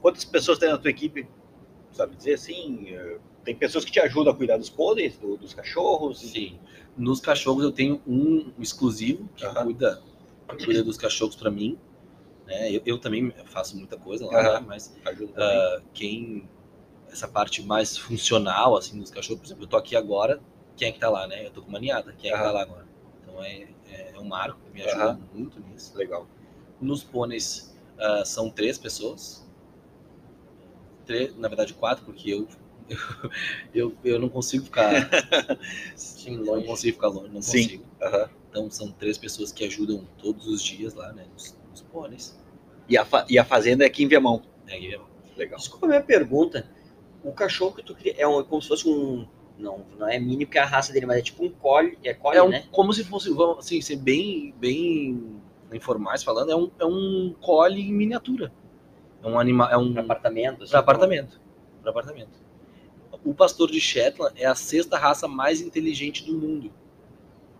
[0.00, 1.26] Quantas pessoas tem na tua equipe?
[1.92, 2.88] Sabe dizer assim?
[2.88, 6.20] eh, Tem pessoas que te ajudam a cuidar dos pôneis, do- dos cachorros?
[6.20, 6.58] Sim.
[6.96, 9.64] Nos cachorros eu tenho um exclusivo que Aham.
[9.64, 10.02] cuida,
[10.62, 11.78] cuida dos cachorros para mim.
[12.50, 12.72] Né?
[12.72, 14.60] Eu, eu também faço muita coisa lá, Aham.
[14.60, 14.66] né?
[14.66, 14.92] mas
[15.36, 16.48] ah, quem
[17.08, 20.40] essa parte mais funcional assim dos cachorros, por exemplo, eu tô aqui agora,
[20.76, 21.46] quem é que tá lá, né?
[21.46, 22.86] Eu tô com uma ninhada, quem é que tá lá agora?
[23.22, 25.96] Então é, é, é o Marco que me ajuda muito nisso.
[25.96, 26.26] Legal.
[26.80, 29.46] Nos pôneis ah, são três pessoas.
[31.06, 32.48] Três, na verdade, quatro, porque eu,
[33.72, 35.08] eu, eu não consigo ficar.
[35.94, 36.66] Sim, não longe.
[36.66, 37.62] consigo ficar longe, não Sim.
[37.62, 37.84] consigo.
[38.02, 38.30] Aham.
[38.50, 41.26] Então são três pessoas que ajudam todos os dias lá, né?
[41.32, 42.39] Nos, nos pôneis.
[42.90, 44.42] E, a fa- e a fazenda é aqui em Viamão.
[44.68, 44.98] É-
[45.36, 45.56] Legal.
[45.58, 46.68] Desculpa a minha pergunta.
[47.24, 49.26] O cachorro que tu cria é um, como se fosse um.
[49.58, 51.96] Não, não é mini porque é a raça dele, mas é tipo um collie.
[52.02, 52.64] É collie, é um, né?
[52.72, 55.40] como se fosse, vamos assim, ser bem, bem
[55.72, 58.52] informais falando, é um, é um collie em miniatura.
[59.22, 60.62] É um animal, é um Para apartamento.
[60.62, 61.40] assim, para apartamento,
[61.82, 62.30] para apartamento.
[63.22, 66.72] O pastor de Shetland é a sexta raça mais inteligente do mundo.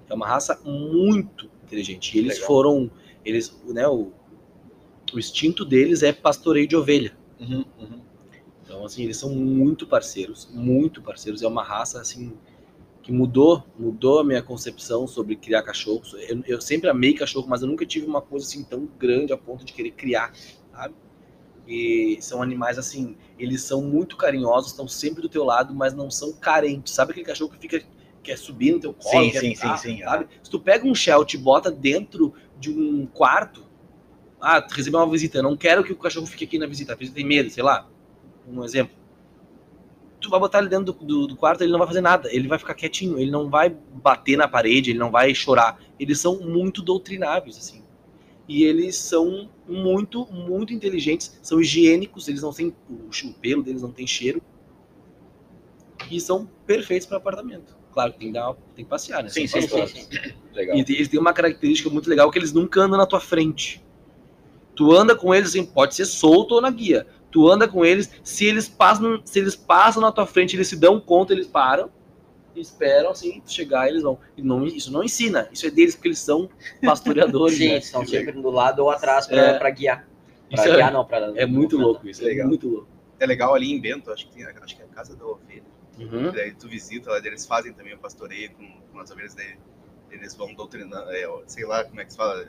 [0.08, 2.16] É uma raça muito inteligente.
[2.16, 2.46] E eles Legal.
[2.46, 2.90] foram,
[3.24, 4.10] eles, né, o,
[5.12, 7.16] o instinto deles é pastoreio de ovelha.
[7.38, 8.00] Uhum, uhum.
[8.62, 11.42] Então, assim, eles são muito parceiros, muito parceiros.
[11.42, 12.32] É uma raça, assim,
[13.02, 16.14] que mudou, mudou a minha concepção sobre criar cachorros.
[16.28, 19.36] Eu, eu sempre amei cachorro, mas eu nunca tive uma coisa assim tão grande a
[19.36, 20.32] ponto de querer criar,
[20.72, 20.94] sabe?
[21.66, 26.10] E são animais, assim, eles são muito carinhosos, estão sempre do teu lado, mas não
[26.10, 26.92] são carentes.
[26.92, 27.82] Sabe aquele cachorro que fica,
[28.22, 29.24] quer subir no teu colo?
[29.24, 30.26] Sim, quer sim, ficar, sim, sim, Sabe?
[30.42, 33.69] Se tu pega um Sheltie e bota dentro de um quarto,
[34.40, 36.96] ah, tu recebeu uma visita, não quero que o cachorro fique aqui na visita, a
[36.96, 37.88] visita tem medo, sei lá,
[38.46, 38.96] um exemplo.
[40.20, 42.46] Tu vai botar ele dentro do, do, do quarto, ele não vai fazer nada, ele
[42.46, 45.80] vai ficar quietinho, ele não vai bater na parede, ele não vai chorar.
[45.98, 47.82] Eles são muito doutrináveis, assim.
[48.48, 53.92] e eles são muito, muito inteligentes, são higiênicos, eles não têm o, pelo deles não
[53.92, 54.42] tem cheiro
[56.10, 57.76] e são perfeitos para apartamento.
[57.92, 59.28] Claro que tem que, dar, tem que passear, né?
[59.28, 60.08] Sim, São sim, pastores.
[60.52, 60.76] Legal.
[60.76, 63.82] E eles têm uma característica muito legal que eles nunca andam na tua frente.
[64.80, 67.06] Tu anda com eles, assim, pode ser solto ou na guia.
[67.30, 70.76] Tu anda com eles, se eles passam, se eles passam na tua frente, eles se
[70.76, 71.90] dão conta, eles param,
[72.56, 74.18] esperam assim, tu chegar, eles vão.
[74.38, 76.48] E não, isso não ensina, isso é deles porque eles são
[76.82, 77.58] pastoreadores.
[77.60, 77.76] Sim, né?
[77.76, 79.58] estão sempre do lado ou atrás pra, É.
[79.58, 80.08] pra guiar.
[80.50, 81.30] Pra Isso é- guiar, não, pra.
[81.36, 82.46] É muito louco isso, Legal.
[82.46, 82.88] é muito louco.
[83.18, 85.62] É legal ali em Bento, acho que, tem, acho que é a Casa da Ovelha.
[85.98, 86.32] Uhum.
[86.32, 89.58] Daí tu visita lá, eles fazem também o pastoreio com, com as ovelhas, daí
[90.10, 92.48] eles vão doutrinando, é, sei lá como é que se fala,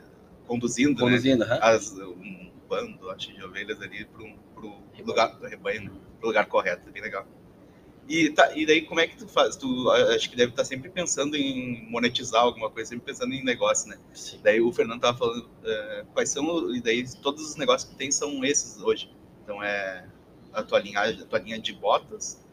[0.52, 1.00] conduzindo, né?
[1.00, 1.58] Conduzindo, aham.
[1.62, 4.74] As, um bando, acho, de ovelhas ali pro, pro
[5.04, 5.90] lugar do rebanho, né?
[6.18, 7.26] pro lugar correto, bem legal.
[8.08, 9.56] E, tá, e daí como é que tu faz?
[9.56, 13.88] Tu acho que deve estar sempre pensando em monetizar alguma coisa, sempre pensando em negócio,
[13.88, 13.96] né?
[14.12, 14.40] Sim.
[14.42, 18.10] Daí o Fernando tava falando eh, quais são, e daí todos os negócios que tem
[18.10, 19.08] são esses hoje.
[19.42, 20.04] Então é
[20.52, 22.44] a tua linha, a tua linha de botas,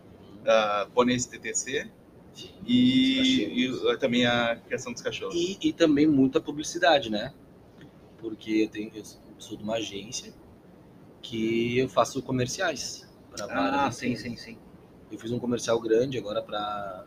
[0.46, 1.90] a pôneis TTC
[2.34, 2.50] Sim.
[2.66, 5.36] e, e também a criação dos cachorros.
[5.36, 7.34] E, e também muita publicidade, né?
[8.22, 9.04] Porque eu, tenho, eu
[9.38, 10.34] sou de uma agência
[11.22, 13.08] que eu faço comerciais.
[13.32, 14.58] Pra Ah, sim, sim, sim.
[15.12, 17.06] Eu fiz um comercial grande agora para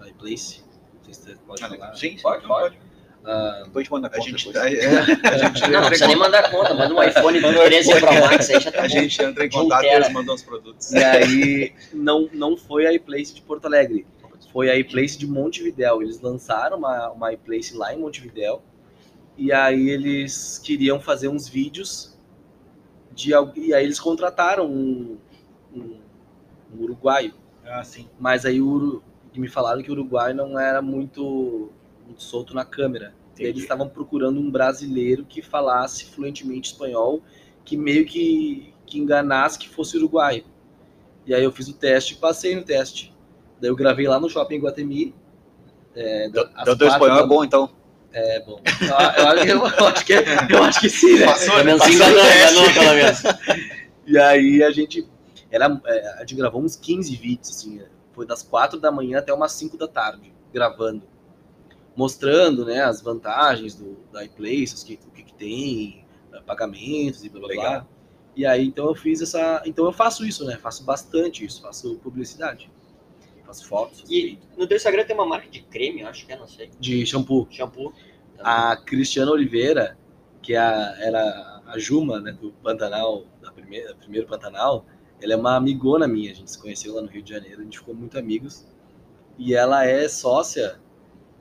[0.00, 0.62] a iPlace.
[0.94, 1.94] Não sei se você pode Ah, falar.
[1.94, 2.78] Sim, sim, Pode, pode.
[3.26, 4.30] Ah, Depois te manda a A conta.
[4.30, 4.56] gente, depois.
[4.64, 4.86] a, é,
[5.34, 8.50] a gente Não, não precisa em, nem mandar conta, manda um iPhone 13 Pro Max
[8.50, 8.88] aí já tá a bom.
[8.88, 10.92] gente entra em contato e eles mandam os produtos.
[10.92, 14.06] e aí não, não foi a iPlace de Porto Alegre.
[14.52, 16.02] Foi a iPlace de Montevidéu.
[16.02, 18.62] Eles lançaram uma, uma iPlace lá em Montevidéu.
[19.36, 22.16] E aí eles queriam fazer uns vídeos
[23.12, 25.16] de e aí eles contrataram um,
[25.74, 25.98] um,
[26.74, 27.34] um uruguaio.
[27.64, 28.08] Ah, sim.
[28.18, 31.70] Mas aí o Uru- e me falaram que o Uruguai não era muito,
[32.06, 33.14] muito solto na câmera.
[33.38, 37.20] E eles estavam procurando um brasileiro que falasse fluentemente espanhol,
[37.64, 40.44] que meio que, que enganasse que fosse uruguaio.
[41.26, 43.12] E aí eu fiz o teste e passei no teste.
[43.60, 45.14] Daí eu gravei lá no shopping Guatemi.
[45.96, 47.70] É, Então, teu espanhol da- é bom, então.
[48.16, 48.60] É bom.
[48.80, 51.26] Eu, eu- eu acho que, eu acho que sim, né?
[51.26, 51.64] Passou, Pelo né?
[51.64, 53.22] menos enganou, enganou pelo menos.
[54.06, 55.08] E aí a gente.
[55.50, 57.80] Era, é, a gente gravou uns 15 vídeos, assim.
[57.80, 61.02] é, Foi das 4 da manhã até umas 5 da tarde, gravando.
[61.96, 67.24] Mostrando né, as vantagens do, da iPlace, o que, o que, que tem, eh, pagamentos
[67.24, 67.62] e blá blá blá.
[67.64, 67.88] Legal.
[68.36, 69.62] E aí então eu fiz essa.
[69.64, 70.58] Então eu faço isso, né?
[70.60, 72.70] Faço bastante isso, faço publicidade.
[73.46, 76.36] Faço fotos, E no teu Instagram tem uma marca de creme, eu acho que é,
[76.38, 76.70] não sei.
[76.80, 77.46] de shampoo.
[77.50, 77.92] Shampoo.
[78.40, 79.96] A Cristiana Oliveira,
[80.42, 84.84] que é a- era a Juma, né, do Pantanal, da primeira, primeiro Pantanal,
[85.20, 87.64] ela é uma amigona minha, a gente se conheceu lá no Rio de Janeiro, a
[87.64, 88.66] gente ficou muito amigos.
[89.38, 90.80] E ela é sócia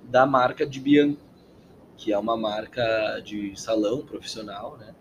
[0.03, 1.21] da marca de Bianco,
[1.97, 4.93] que é uma marca de salão profissional, né?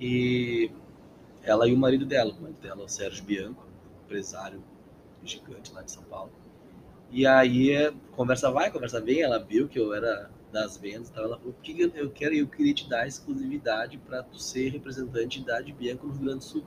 [0.00, 0.70] E
[1.42, 3.64] ela e o marido dela, o marido dela o Sérgio Bianco,
[4.04, 4.62] empresário
[5.26, 6.32] gigante lá de São Paulo.
[7.10, 11.24] E aí, conversa vai, conversa vem, ela viu que eu era das vendas, e tal,
[11.24, 15.40] ela falou, "Por que eu quero, eu queria te dar exclusividade para tu ser representante
[15.44, 16.64] da de Bianco no Rio Grande do Sul.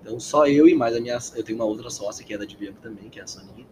[0.00, 2.44] Então só eu e mais a minha, eu tenho uma outra sócia que é da
[2.44, 3.66] de Bianco também, que é a Soninha.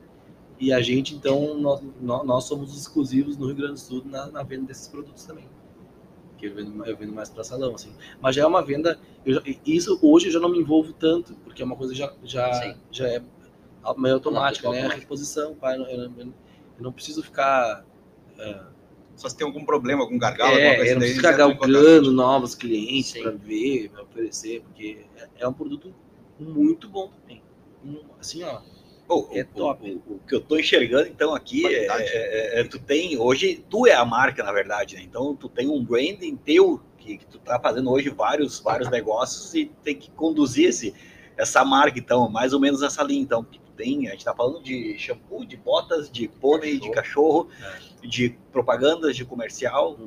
[0.59, 4.03] E a gente, então, nós, nó- nós somos os exclusivos no Rio Grande do Sul
[4.07, 5.47] na, na venda desses produtos também.
[6.39, 7.93] Que eu vendo, eu vendo mais para salão, assim.
[8.21, 8.99] Mas já é uma venda.
[9.27, 12.13] já- isso hoje eu já não me envolvo tanto, porque é uma coisa que já,
[12.25, 12.75] já, Sim.
[12.91, 13.23] já é
[13.97, 14.75] meio automática, né?
[14.75, 15.01] A automática.
[15.03, 16.33] reposição, pai, eu, eu- eu
[16.83, 17.85] não preciso ficar.
[18.39, 18.61] é,
[19.15, 22.13] Só se tem algum problema, algum gargalo, alguma é, coisa eu não preciso ficar galgando
[22.13, 25.95] novos clientes para ver, para oferecer, porque é, é um produto
[26.39, 27.43] muito bom também.
[27.85, 28.61] Um, assim, ó,
[29.09, 30.03] O, É o- top.
[30.07, 33.87] O, o que eu tô enxergando, então, aqui, é, é- é- tu tem, hoje, tu
[33.87, 35.03] é a marca, na verdade, né?
[35.03, 39.55] Então, tu tem um branding teu, que, que tu tá fazendo hoje vários, vários negócios
[39.55, 40.93] e tem que conduzir esse,
[41.37, 43.47] essa marca, então, mais ou menos essa linha, então,
[43.77, 47.49] tem, a gente tá falando de shampoo, de botas, de pônei, de cachorro,
[48.03, 49.99] de propagandas, de comercial.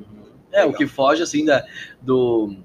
[0.52, 0.70] É, Legal.
[0.70, 1.64] o que foge, assim, da,
[2.00, 2.56] do.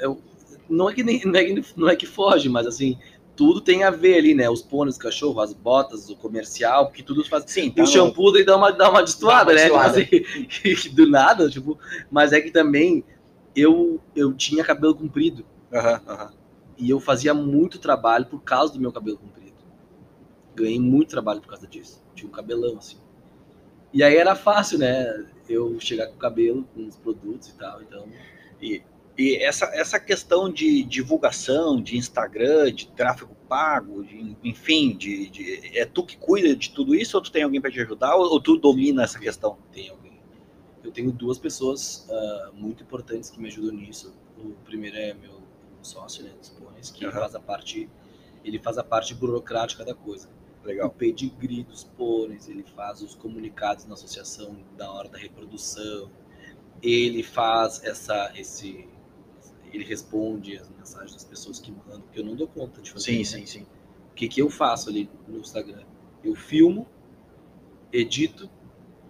[0.00, 0.20] Eu,
[0.68, 2.98] não, é que nem, não, é que, não é que foge, mas assim,
[3.36, 4.48] tudo tem a ver ali, né?
[4.48, 7.44] Os pôneis, cachorro, as botas, o comercial, porque tudo faz.
[7.46, 9.66] Sim, tá O shampoo daí dá uma, dá uma destoada, né?
[9.66, 10.06] Assim,
[10.92, 11.78] do nada, tipo.
[12.10, 13.04] Mas é que também
[13.54, 15.44] eu, eu tinha cabelo comprido.
[16.78, 19.35] E eu fazia muito trabalho por causa do meu cabelo comprido.
[20.56, 22.02] Ganhei muito trabalho por causa disso.
[22.14, 22.98] Tinha um cabelão, assim.
[23.92, 25.26] E aí era fácil, né?
[25.48, 27.82] Eu chegar com o cabelo, com os produtos e tal.
[27.82, 28.06] Então,
[29.18, 35.78] E essa, essa questão de divulgação, de Instagram, de tráfego pago, de, enfim, de, de-
[35.78, 38.24] é tu que cuida de tudo isso ou tu tem alguém para te ajudar ou,
[38.30, 39.56] ou tu domina essa questão?
[39.72, 40.20] tem alguém.
[40.84, 44.14] eu tenho duas pessoas ah, muito importantes que me ajudam nisso.
[44.38, 45.40] O primeiro é meu
[45.82, 47.20] sócio, né, dos pôneis, que Aham.
[47.20, 47.88] faz a parte,
[48.44, 50.28] ele faz a parte burocrática da coisa.
[50.66, 50.90] O Legal.
[50.90, 56.10] pedigree dos pôneis, ele faz os comunicados na associação da hora da reprodução,
[56.82, 58.88] ele faz essa, esse,
[59.72, 63.12] ele responde as mensagens das pessoas que mandam, porque eu não dou conta de fazer.
[63.12, 63.24] Sim, né?
[63.24, 63.66] sim, sim.
[64.10, 65.84] O que, que eu faço ali no Instagram?
[66.24, 66.86] Eu filmo,
[67.92, 68.50] edito,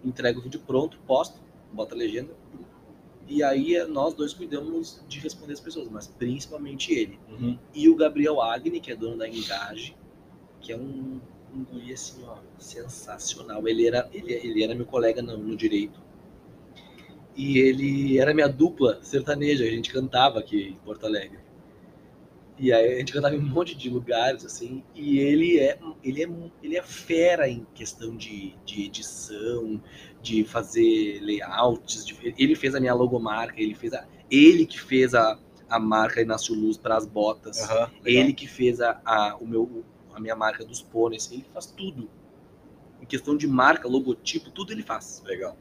[0.04, 1.40] entrego o vídeo pronto, posto,
[1.72, 2.34] boto a legenda.
[3.26, 7.18] E aí é- nós dois cuidamos de responder as pessoas, mas principalmente ele.
[7.30, 7.58] Uhum.
[7.74, 9.96] E o Gabriel Agni, que é dono da Engage,
[10.60, 11.20] que é um,
[11.64, 13.66] guri assim, ó, sensacional.
[13.66, 16.00] Ele era, ele, ele era meu colega no, no direito.
[17.36, 21.38] E ele era minha dupla sertaneja, a gente cantava aqui em Porto Alegre.
[22.58, 26.24] E aí a gente cantava em um monte de lugares, assim, e ele é, ele
[26.24, 26.28] é,
[26.62, 29.78] ele é fera em questão de, de edição,
[30.22, 32.06] de fazer layouts.
[32.06, 35.38] de- ele fez a minha logomarca, ele fez a, ele que fez a,
[35.68, 37.60] a marca Inácio Luz para as botas.
[37.60, 37.90] Legal.
[38.06, 39.84] Ele que fez a, a, o meu,
[40.16, 42.08] a minha marca dos pôneis, ele faz tudo.
[43.00, 45.22] Em questão de marca, logotipo, tudo ele faz.
[45.26, 45.54] Legal.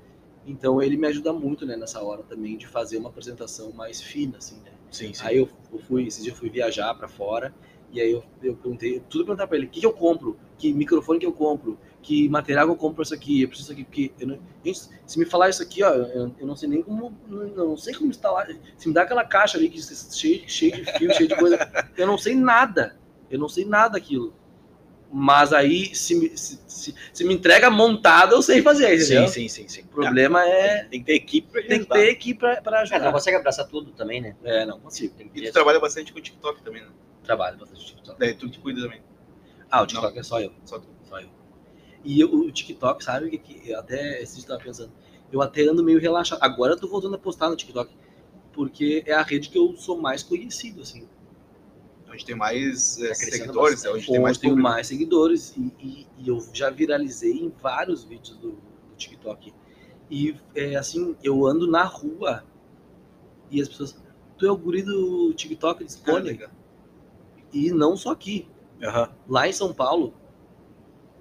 [0.47, 4.37] Então ele me ajuda muito né, nessa hora também de fazer uma apresentação mais fina,
[4.37, 4.71] assim, né?
[4.89, 5.25] Sim, sim.
[5.25, 7.53] Aí eu, eu fui, esses dias eu fui viajar para fora,
[7.91, 10.37] e aí eu, eu perguntei, tudo perguntar para ele, o que, que eu compro?
[10.57, 11.77] Que microfone que eu compro?
[12.01, 13.41] Que material que eu compro pra isso aqui?
[13.41, 16.47] Eu preciso aqui, porque eu não, gente, se me falar isso aqui, ó, eu, eu
[16.47, 18.47] não sei nem como, não, não sei como instalar.
[18.77, 21.57] Se me dá aquela caixa ali que cheio, cheio de fio, cheio de coisa,
[21.97, 22.97] eu não sei nada.
[23.29, 24.33] Eu não sei nada daquilo.
[25.17, 29.25] Mas aí, se me, se, se, se me entrega montada, eu sei fazer, entendeu?
[29.29, 29.81] Sim, sim, sim, sim.
[29.83, 30.83] O problema é.
[30.83, 31.95] Tem que ter equipe pra Tem que ajudar.
[31.95, 33.11] ter equipe pra, pra Cara, não ajudar.
[33.13, 34.35] consegue abraçar tudo também, né?
[34.43, 35.13] É, não consigo.
[35.15, 36.89] Tem que E tu trabalha bastante com o TikTok também, né?
[37.23, 38.19] Trabalho bastante TikTok.
[38.19, 39.01] Daí tu que cuida também.
[39.71, 40.51] Ah, o TikTok é só eu.
[40.65, 40.87] Só tu.
[41.07, 41.29] Só eu.
[42.03, 44.91] E eu- o TikTok, sabe o que, que eu até esse dia eu tava pensando?
[45.31, 46.39] Eu até ando meio relaxado.
[46.43, 47.89] Agora eu tô voltando a postar no TikTok.
[48.51, 51.07] Porque é a rede que eu sou mais conhecido, assim.
[52.15, 53.95] Onde tem mais é, Tá seguidores, é bastante.
[53.97, 54.61] onde tem mais público.
[54.61, 55.53] mais seguidores.
[55.57, 59.53] E, e- e eu já viralizei em vários vídeos do, do TikTok.
[60.09, 62.43] E é assim, eu ando na rua
[63.51, 63.95] e as pessoas.
[64.37, 66.21] Tu é o guri do TikTok Ah, dispone?
[66.25, 66.49] legal.
[67.53, 68.47] E não só aqui.
[68.83, 69.09] Aham.
[69.27, 70.13] Lá em São Paulo,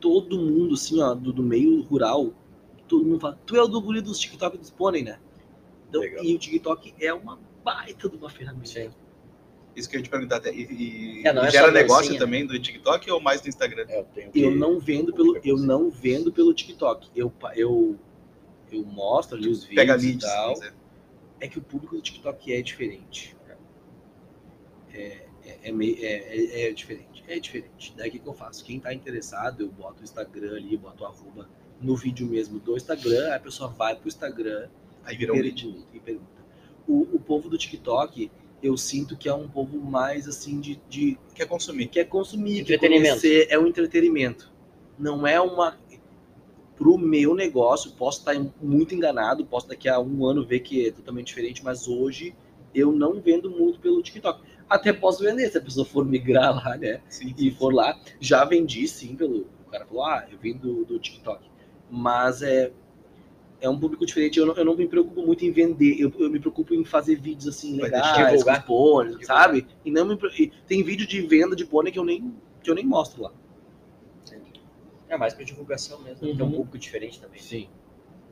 [0.01, 2.33] todo mundo, assim, ó, do, do meio rural,
[2.89, 5.19] todo mundo fala, tu é o do guri dos TikTok dos pônei, né?
[5.89, 6.25] Então, Legal.
[6.25, 8.67] e o TikTok é uma baita de uma ferramenta.
[8.67, 8.91] Sim.
[9.77, 10.53] Isso que eu ia te perguntar até.
[10.55, 13.85] E, e- É, não e gera negócio dancinha, também do TikTok ou mais do Instagram?
[13.89, 14.41] É, eu tenho que...
[14.41, 17.09] Eu não vendo pelo, eu não vendo pelo TikTok.
[17.15, 17.99] Eu, eu,
[18.71, 20.55] eu mostro ali os vídeos Pega e tal.
[21.41, 23.37] É que o público do TikTok é diferente.
[24.93, 27.25] É, é, é, meio- é, é- é diferente.
[27.27, 27.95] É diferente.
[27.97, 28.65] Daí o que, que eu faço?
[28.65, 31.49] Quem tá interessado, eu boto o Instagram ali, boto o arroba
[31.81, 34.69] no vídeo mesmo do Instagram, aí a pessoa vai pro Instagram
[35.05, 36.45] Aí vira um pergunta, e pergunta.
[36.87, 38.31] O, o povo do TikTok,
[38.65, 41.87] eu sinto que é um povo mais assim de, de Quer consumir.
[41.89, 43.21] quer consumir, quer Entretenimento.
[43.21, 44.53] conhecer, é um entretenimento.
[44.99, 45.79] Não é uma.
[46.77, 50.91] Pro meu negócio, posso estar muito enganado, posso daqui a um ano ver que é
[50.91, 52.35] totalmente diferente, mas hoje
[52.75, 54.43] eu não vendo muito pelo TikTok.
[54.69, 57.01] Até posso vender, se a pessoa for migrar lá, né?
[57.09, 59.47] Sim, E for lá, já vendi sim pelo.
[59.67, 61.45] O cara falou, ah, eu vim do, do TikTok.
[61.91, 62.73] Mas é.
[63.65, 64.39] É um público diferente.
[64.39, 65.99] Eu não, eu não me preocupo muito em vender.
[65.99, 68.61] Eu, eu me preocupo em fazer vídeos assim Vai legais, divulgar.
[68.61, 69.25] Divulgar.
[69.25, 69.67] sabe?
[69.85, 72.75] E não me, e tem vídeo de venda de pônei que eu nem que eu
[72.75, 73.33] nem mostro lá.
[75.09, 76.21] É mais pra divulgação mesmo.
[76.21, 76.51] Tem um Uhum.
[76.57, 77.41] público diferente também.
[77.41, 77.69] Sim.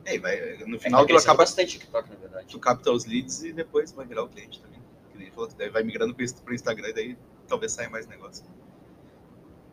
[0.05, 2.47] É, e vai, no É, final tá tu acaba bastante TikTok, na verdade.
[2.49, 4.79] tu capta os leads e depois vai virar o cliente também.
[5.11, 7.17] Que nem falou, daí vai migrando pro pro Instagram e daí
[7.47, 8.43] talvez saia mais negócio.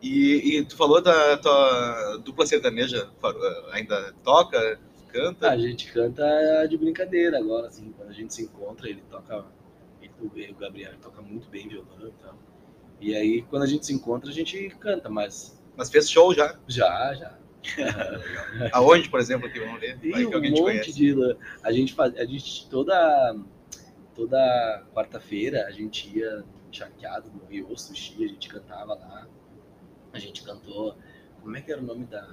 [0.01, 3.39] E, e tu falou da tua dupla sertaneja, Faru-
[3.71, 4.79] ainda toca,
[5.11, 5.49] canta?
[5.51, 9.45] A gente canta de brincadeira agora, assim, quando a gente se encontra, ele toca.
[10.01, 12.35] ele- o Gabriel toca muito bem violão e tal.
[12.99, 16.57] E aí, quando a gente se encontra, a gente canta, mas Mas fez show já?
[16.67, 17.37] já, já.
[18.73, 19.95] Aonde, por exemplo, aqui vamos ver?
[20.11, 20.93] Vai E que um monte conhece.
[20.93, 21.15] de.
[21.63, 22.15] A gente faz.
[22.17, 23.35] A gente toda.
[24.15, 29.27] Toda quarta-feira a gente ia charqueado no Rio Sushi, a gente cantava lá.
[30.11, 30.95] A gente cantou.
[31.41, 32.27] Como é que era o nome da.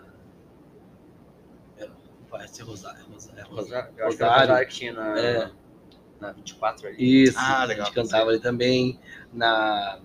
[2.30, 3.04] Parece ser Rosário.
[3.06, 4.48] Rosário, Rosário, eu acho que era o Rosário.
[4.48, 5.50] Rosário que tinha na, É.
[6.20, 7.22] na 24 ali.
[7.24, 8.98] Isso, Ah, a legal, gente cantava ali também.
[9.32, 10.00] Na,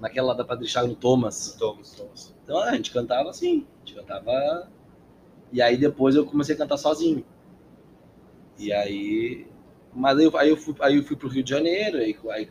[0.00, 1.54] naquela lá da Padre Chago no Thomas.
[1.58, 2.34] Thomas, Thomas.
[2.42, 4.70] Então a gente cantava assim, a gente cantava.
[5.52, 7.24] E aí depois eu comecei a cantar sozinho.
[8.58, 9.46] E aí.
[9.92, 12.48] Mas aí eu, aí eu, fui, aí eu fui pro Rio de Janeiro, aí, aí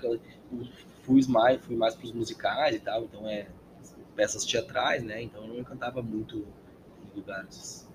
[1.04, 3.48] fui mais, fui mais pros musicais e tal, então é
[4.16, 5.22] peças teatrais, né?
[5.22, 7.87] Então eu não cantava muito em lugares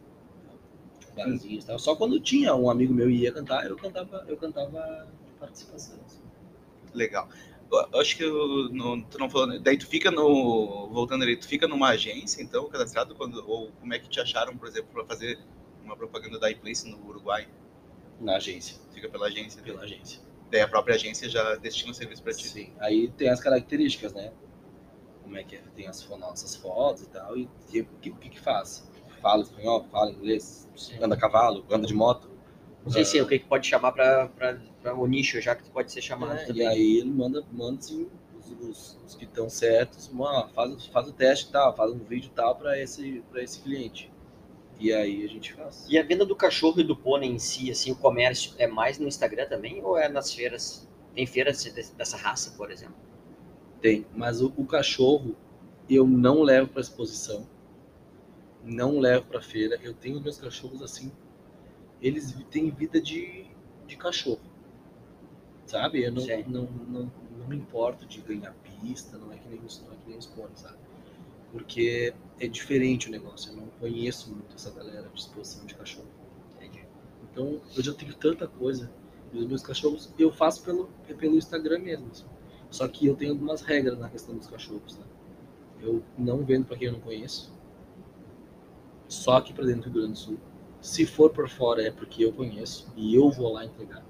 [1.15, 1.79] barzinhos tal.
[1.79, 5.09] Só quando tinha um amigo meu e ia cantar, eu cantava, eu cantava
[5.39, 5.99] participação.
[6.05, 6.21] assim.
[6.95, 7.29] Legal.
[7.71, 9.59] Eu acho que eu não, tu não falou, né?
[9.59, 13.95] daí tu fica no, voltando ali, tu fica numa agência, então, cadastrado, quando, ou como
[13.95, 15.39] é que te acharam, por exemplo, para fazer
[15.83, 17.49] uma propaganda da iPlace no Uruguai?
[18.21, 19.63] Na agência, Fica pela agência.
[19.63, 20.21] pela agência.
[20.51, 22.47] Daí a própria agência já destina o serviço para ti.
[22.47, 22.73] Sim.
[22.79, 24.33] Aí tem as características, né?
[25.23, 25.63] Como é que é?
[25.75, 27.39] Tem as, nossas fotos e tal.
[27.39, 27.45] E
[27.81, 28.87] o que, que que faz?
[29.23, 30.68] Fala espanhol, fala inglês,
[31.01, 32.29] anda a cavalo, anda de moto.
[32.85, 34.29] Não sei se o que que pode chamar para
[34.97, 38.51] o nicho, já que pode ser chamado É, e aí ele manda, manda assim, os,
[38.68, 42.57] os- os que estão certos, "Ó, faz, faz o teste tal, faz um vídeo tal
[42.57, 44.11] para esse, pra esse cliente.
[44.81, 45.87] E aí a gente faz.
[45.89, 48.99] E a venda do cachorro e do pônei em si, assim, o comércio é mais
[48.99, 50.89] no Instagram também ou é nas feiras?
[51.14, 51.62] Tem feiras
[51.97, 52.97] dessa raça, por exemplo?
[53.81, 55.37] Tem, mas o, o cachorro
[55.89, 57.47] eu não levo para exposição,
[58.65, 59.79] não levo para feira.
[59.83, 61.13] Eu tenho meus cachorros assim,
[62.01, 63.47] eles têm vida de,
[63.87, 64.41] de cachorro,
[65.67, 66.03] sabe?
[66.03, 69.81] Eu não, não, não, não me importo de ganhar pista, não é que nem os,
[69.83, 70.77] não é que nem os pôneis, sabe?
[71.53, 73.53] Porque é diferente o negócio.
[73.53, 76.09] Eu não conheço muito essa galera de exposição de cachorro.
[76.57, 76.85] Entendi.
[77.31, 78.91] Então eu já tenho tanta coisa.
[79.33, 80.89] E os meus cachorros eu faço pelo,
[81.19, 82.11] pelo Instagram mesmo.
[82.11, 82.25] assim.
[82.71, 84.99] Só que eu tenho algumas regras na questão dos cachorros.
[84.99, 85.05] Né?
[85.81, 87.53] Eu não vendo para quem eu não conheço.
[89.13, 90.39] Só aqui para dentro do Rio Grande do Sul.
[90.81, 94.03] Se for por fora é porque eu conheço e eu vou lá entregar.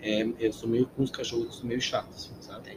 [0.00, 2.76] É, eu sou meio com os cachorros, meio chato, assim, sabe?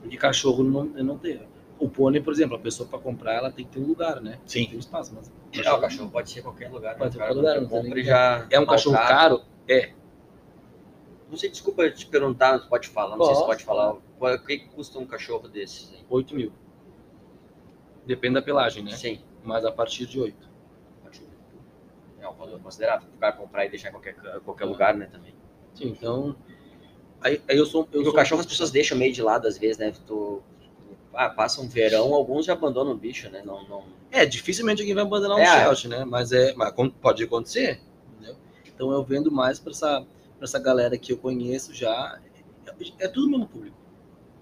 [0.00, 1.46] Porque cachorro não, eu não tenho.
[1.78, 4.40] O pônei, por exemplo, a pessoa para comprar ela tem que ter um lugar, né?
[4.46, 4.66] Sim.
[4.66, 6.96] Tem um espaço, mas É, o cachorro pode ser qualquer lugar.
[6.98, 7.24] Pode ser né?
[7.24, 9.42] O qualquer lugar, não compra nem- já é um cachorro caro?
[11.30, 13.94] Não sei, desculpa te perguntar, pode falar, não sei se Posso, pode falar.
[14.18, 16.04] Qual- O que custa um cachorro desses aí?
[16.10, 16.52] 8 mil.
[18.06, 18.92] Depende da pelagem, né?
[18.92, 19.20] Sim.
[19.42, 20.54] Mas a partir de 8.
[22.20, 23.08] É um valor considerável.
[23.14, 25.34] O cara comprar e deixar em qualquer, qualquer lugar, né, também.
[25.74, 26.34] Sim, então.
[27.20, 27.82] Aí, aí eu sou.
[27.82, 29.92] Eu Porque sou o cachorro as pessoas deixam meio de lado às vezes, né?
[30.06, 30.42] Tu,
[31.12, 33.42] ah, passa um verão, alguns já abandonam o bicho, né?
[33.44, 33.84] Não, não...
[34.10, 35.88] É, dificilmente alguém vai abandonar um É.
[35.88, 36.04] né?
[36.04, 37.80] Mas, é, mas pode acontecer.
[38.12, 38.36] Entendeu?
[38.66, 42.20] Então eu vendo mais pra essa, pra essa galera que eu conheço já.
[42.66, 43.76] É, é tudo o mesmo público.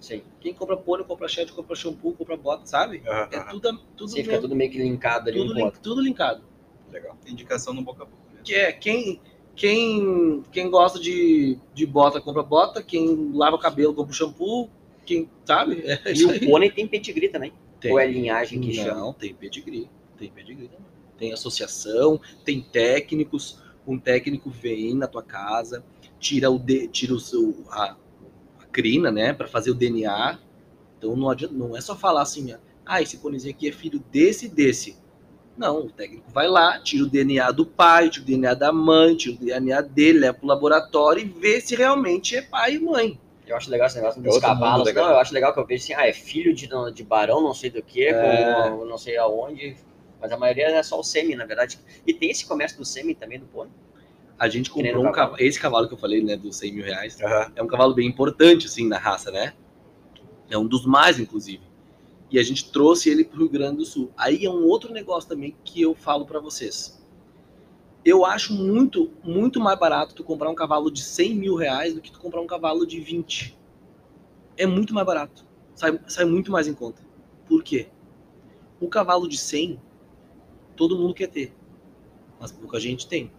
[0.03, 0.23] Sim.
[0.41, 3.03] Quem compra pônei, compra chat, compra shampoo, compra bota, sabe?
[3.07, 5.55] Aham, É tudo, tudo, Sim, fica mesmo, tudo meio que linkado ali tudo, um com
[5.55, 5.81] o lin- outro.
[5.81, 6.43] tudo linkado.
[6.91, 7.17] Legal.
[7.27, 8.19] Indicação no boca a boca.
[8.35, 8.41] né?
[8.45, 9.21] que é quem
[9.55, 14.69] quem quem gosta de, de bota compra bota, quem lava o cabelo compra o shampoo,
[15.07, 15.83] quem sabe?
[15.87, 17.53] É E o pônei tem pedigree também.
[17.81, 17.93] Tem.
[17.93, 19.01] Ou é linhagem que chama?
[19.01, 19.89] Não, tem pedigree,
[20.19, 20.87] tem pedigree também.
[21.17, 25.85] Tem associação, tem técnicos, um técnico vem na tua casa,
[26.19, 27.97] tira o de, tira o seu a,
[28.73, 30.39] a crina, né, para fazer o DNA.
[30.99, 32.55] Então não adianta, não é só falar assim,
[32.87, 34.97] ah, esse pôneizinho aqui é filho desse e desse.
[35.57, 39.15] Não, o técnico vai lá, tira o DNA do pai, tira o DNA da mãe,
[39.15, 43.21] tira o DNA dele, leva pro laboratório e vê se realmente é pai e mãe.
[43.47, 44.87] Eu acho legal esse negócio É dos mundo cavalos.
[44.87, 45.05] legal.
[45.07, 47.53] Não, eu acho legal que eu vejo assim, ah, é filho de, de barão, não
[47.53, 48.71] sei do que, É.
[48.71, 49.77] não sei aonde.
[50.21, 51.79] Mas a maioria é só o sêmen, na verdade.
[52.07, 53.73] E tem esse comércio do sêmen também do pônei.
[54.43, 55.37] A gente comprou um cavalo.
[55.39, 57.53] esse cavalo que eu falei, né, dos 100 mil reais, Aham.
[57.55, 59.55] é um cavalo bem importante, assim, na raça, né?
[60.51, 61.63] É um dos mais, inclusive.
[62.29, 64.11] E a gente trouxe ele pro Rio Grande do Sul.
[64.17, 67.01] Aí é um outro negócio também que eu falo para vocês.
[68.05, 72.01] Eu acho muito, muito mais barato tu comprar um cavalo de 100 mil reais do
[72.01, 73.57] que tu comprar um cavalo de 20.
[74.57, 75.47] É muito mais barato.
[75.73, 77.01] Sai, sai muito mais em conta.
[77.47, 77.91] Por quê?
[78.81, 79.81] O cavalo de 100,
[80.75, 81.55] todo mundo quer ter.
[82.41, 83.31] Mas pouca gente tem.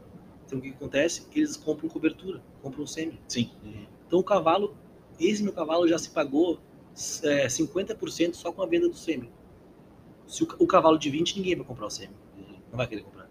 [0.45, 1.27] Então o que que acontece?
[1.33, 3.19] Eles compram cobertura, compram sêmen.
[3.27, 3.49] Sim.
[4.07, 4.75] Então o cavalo,
[5.19, 6.59] esse meu cavalo já se pagou
[7.23, 9.29] é, 50% só com a venda do sêmen.
[10.27, 12.15] Se o, o cavalo de 20, ninguém vai comprar o sêmen.
[12.69, 13.29] Não vai querer comprar.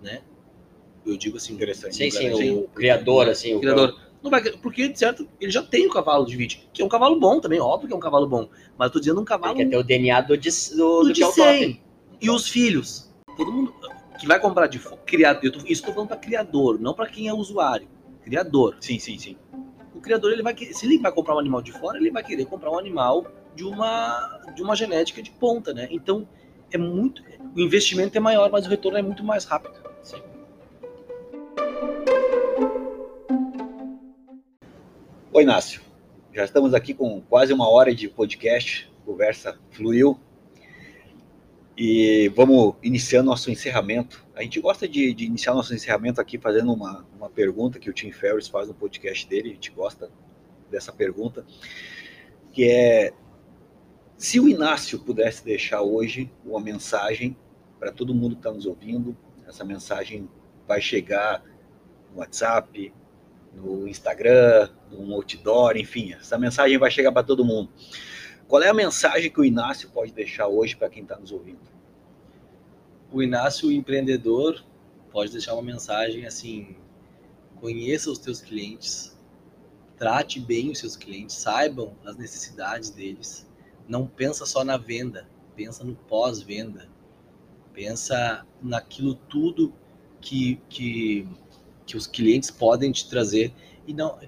[0.00, 0.22] Né?
[1.04, 1.54] Eu digo assim.
[1.54, 1.96] Interessante.
[1.96, 2.58] Sim, sim, Sim.
[2.58, 3.54] o criador, assim.
[3.54, 3.98] O o criador.
[4.22, 7.18] Não vai porque, certo, ele já tem o cavalo de 20, que é um cavalo
[7.18, 8.50] bom também, óbvio que é um cavalo bom.
[8.76, 11.12] Mas eu tô dizendo um cavalo quer ter o DNA do, de, do, do do
[11.14, 11.58] que é de o top.
[11.58, 11.80] 100.
[12.20, 13.10] E os filhos.
[13.36, 13.74] Todo mundo
[14.20, 15.42] que vai comprar de criador.
[15.42, 17.88] Eu tô, isso tô falando para criador, não para quem é usuário.
[18.22, 18.76] Criador.
[18.78, 19.36] Sim, sim, sim.
[19.94, 22.44] O criador ele vai se ele vai comprar um animal de fora, ele vai querer
[22.44, 25.88] comprar um animal de uma de uma genética de ponta, né?
[25.90, 26.28] Então
[26.70, 27.22] é muito
[27.56, 29.74] o investimento é maior, mas o retorno é muito mais rápido.
[30.02, 30.22] Sim.
[35.32, 35.80] Oi, Inácio.
[36.32, 40.20] Já estamos aqui com quase uma hora de podcast, conversa fluiu.
[41.82, 44.28] E vamos iniciar nosso encerramento.
[44.34, 47.92] A gente gosta de, de iniciar nosso encerramento aqui fazendo uma, uma pergunta que o
[47.94, 49.48] Tim Ferriss faz no podcast dele.
[49.48, 50.10] A gente gosta
[50.70, 51.42] dessa pergunta,
[52.52, 53.14] que é
[54.14, 57.34] se o Inácio pudesse deixar hoje uma mensagem
[57.78, 59.16] para todo mundo que está nos ouvindo.
[59.48, 60.28] Essa mensagem
[60.68, 61.42] vai chegar
[62.12, 62.92] no WhatsApp,
[63.54, 67.70] no Instagram, no outdoor, enfim, essa mensagem vai chegar para todo mundo.
[68.50, 71.70] Qual é a mensagem que o Inácio pode deixar hoje para quem está nos ouvindo?
[73.12, 74.60] O Inácio, o empreendedor,
[75.12, 76.74] pode deixar uma mensagem assim:
[77.60, 79.16] conheça os teus clientes,
[79.96, 83.48] trate bem os seus clientes, saibam as necessidades deles.
[83.86, 86.88] Não pensa só na venda, pensa no pós-venda.
[87.72, 89.72] Pensa naquilo tudo
[90.20, 91.28] que, que,
[91.86, 93.54] que os clientes podem te trazer.
[93.86, 94.18] E não,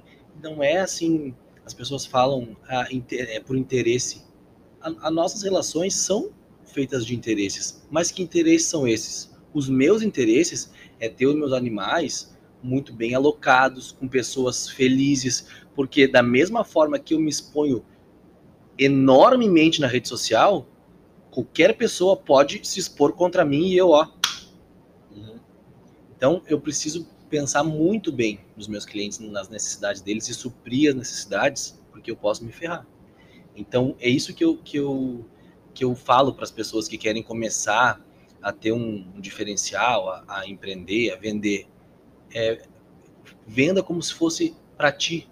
[0.40, 1.34] não é assim,
[1.64, 4.22] as pessoas falam ah, é por interesse.
[4.80, 6.30] As nossas relações são
[6.64, 7.86] feitas de interesses.
[7.90, 9.30] Mas que interesses são esses?
[9.54, 16.06] Os meus interesses é ter os meus animais muito bem alocados, com pessoas felizes, porque
[16.06, 17.84] da mesma forma que eu me exponho
[18.78, 20.66] enormemente na rede social,
[21.30, 24.08] qualquer pessoa pode se expor contra mim e eu, ó.
[25.14, 25.38] Uhum.
[26.16, 30.94] Então eu preciso pensar muito bem nos meus clientes, nas necessidades deles e suprir as
[30.94, 32.86] necessidades, porque eu posso me ferrar.
[33.56, 35.24] Então é isso que eu, que eu,
[35.72, 37.98] que eu falo para as pessoas que querem começar
[38.42, 41.66] a ter um, um diferencial, a, a, empreender, a vender.
[42.34, 42.66] É,
[43.46, 45.26] venda como se fosse para ti,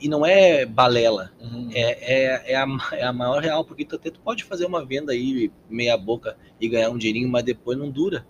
[0.00, 1.68] e não é balela, uhum.
[1.74, 4.86] é, é, é, a, é a maior real, porque tu até tu pode fazer uma
[4.86, 8.26] venda aí, meia boca, e ganhar um dinheirinho, mas depois não dura,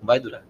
[0.00, 0.44] não vai durar.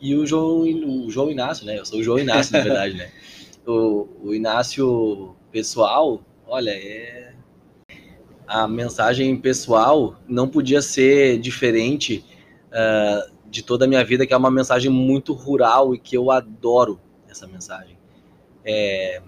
[0.00, 3.10] E o João, o João Inácio, né, eu sou o João Inácio, na verdade, né,
[3.66, 7.34] o, o Inácio pessoal, olha, é...
[8.46, 12.22] A mensagem pessoal não podia ser diferente
[12.68, 16.30] uh, de toda a minha vida, que é uma mensagem muito rural e que eu
[16.30, 17.96] adoro essa mensagem
[18.64, 19.20] é,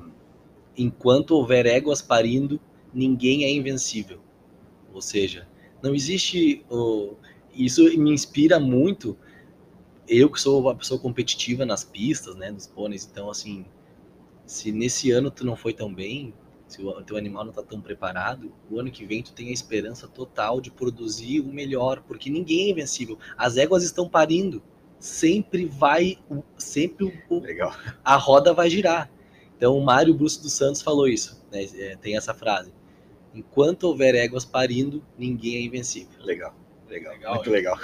[0.76, 2.58] enquanto houver éguas parindo,
[2.92, 4.20] ninguém é invencível.
[4.92, 5.46] Ou seja,
[5.82, 6.64] não existe.
[6.70, 7.14] Oh,
[7.54, 9.16] isso me inspira muito.
[10.09, 13.66] Eu que sou uma pessoa competitiva nas pistas, né, dos pôneis, então assim,
[14.46, 16.32] se nesse ano tu não foi tão bem,
[16.68, 19.52] se o teu animal não está tão preparado, o ano que vem tu tem a
[19.52, 23.18] esperança total de produzir o melhor, porque ninguém é invencível.
[23.36, 24.62] As éguas estão parindo,
[24.98, 26.18] sempre vai,
[26.59, 27.74] sempre o, Legal.
[28.04, 29.11] a roda vai girar.
[29.57, 31.64] Então, o Mário Bruce dos Santos falou isso, né?
[31.78, 32.72] é, tem essa frase.
[33.34, 36.18] Enquanto houver éguas parindo, ninguém é invencível.
[36.20, 36.54] Legal,
[36.89, 37.78] legal, legal muito legal.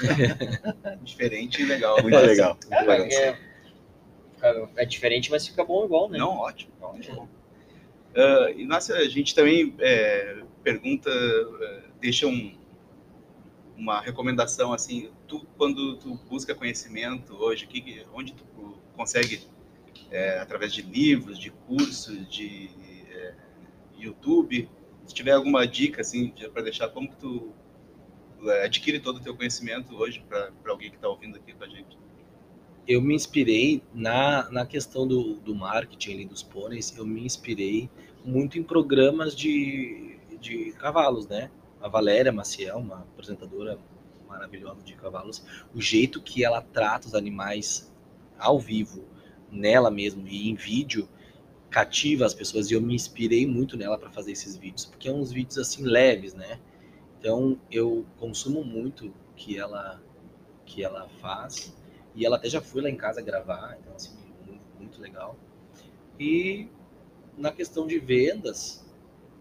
[1.03, 2.01] Diferente e legal.
[2.03, 2.59] Muito legal.
[2.71, 3.39] Muito legal.
[4.43, 6.19] É, é, diferente, mas fica bom igual, né?
[6.19, 6.73] Não, ótimo.
[6.81, 7.29] ótimo.
[8.13, 12.55] Uh, nossa, a gente também é, pergunta, é, deixa um,
[13.77, 18.45] uma recomendação assim, tu quando tu busca conhecimento hoje, que, onde tu
[18.97, 19.41] consegue
[20.11, 22.69] é, através de livros, de cursos, de
[23.11, 23.35] é,
[23.97, 24.69] YouTube.
[25.07, 27.53] Se tiver alguma dica assim para deixar como que tu
[28.51, 31.99] adquire todo o teu conhecimento hoje para alguém que está ouvindo aqui com a gente.
[32.87, 37.89] Eu me inspirei na, na questão do, do marketing ali, dos pôneis, eu me inspirei
[38.25, 41.51] muito em programas de, de cavalos, né?
[41.81, 43.79] A Valéria Maciel, uma apresentadora
[44.27, 47.93] maravilhosa de cavalos, o jeito que ela trata os animais
[48.39, 49.05] ao vivo,
[49.51, 51.09] nela mesmo e em vídeo
[51.71, 55.13] cativa as pessoas e eu me inspirei muito nela para fazer esses vídeos, porque é
[55.13, 56.59] uns vídeos assim leves, né?
[57.23, 60.03] Então eu consumo muito que ela
[60.67, 61.73] que ela faz
[62.17, 65.37] e ela até já foi lá em casa gravar, então assim muito, muito legal.
[66.19, 66.69] E
[67.39, 68.85] na questão de vendas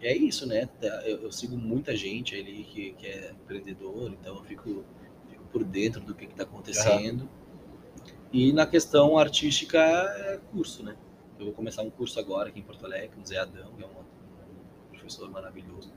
[0.00, 0.68] é isso, né?
[1.04, 4.84] Eu, eu sigo muita gente ali que, que é empreendedor, então eu fico,
[5.28, 7.22] fico por dentro do que está acontecendo.
[7.22, 7.42] Uhum
[8.32, 10.96] e na questão artística, é curso, né?
[11.38, 13.82] Eu vou começar um curso agora aqui em Porto Alegre, com o Zé Adão, que
[13.82, 15.92] é um, um professor maravilhoso.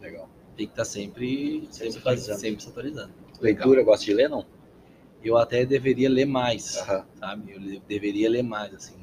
[0.00, 0.28] Legal.
[0.56, 2.40] Tem que estar tá sempre, sempre, se atualizando.
[2.40, 3.14] sempre se atualizando.
[3.40, 4.44] Leitura, gosta de ler, não?
[5.22, 7.04] Eu até deveria ler mais, uhum.
[7.14, 7.52] sabe?
[7.52, 8.96] Eu deveria ler mais, assim.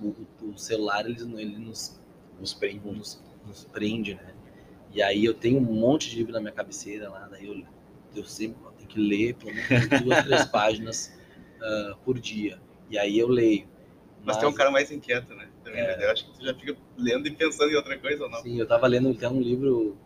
[0.00, 0.14] O,
[0.46, 2.00] o celular, ele, ele nos,
[2.38, 4.34] nos, prende, nos, nos prende, né?
[4.92, 7.64] E aí eu tenho um monte de livro na minha cabeceira lá, daí eu,
[8.14, 8.56] eu sempre
[8.88, 11.14] que ler pelo menos duas, três páginas
[11.60, 12.58] uh, por dia.
[12.90, 13.68] E aí eu leio.
[14.18, 15.48] Mas, Mas tem um cara mais inquieto, né?
[15.62, 16.06] Também, é...
[16.06, 18.42] Eu acho que tu já fica lendo e pensando em outra coisa ou não?
[18.42, 19.96] Sim, eu tava lendo até um livro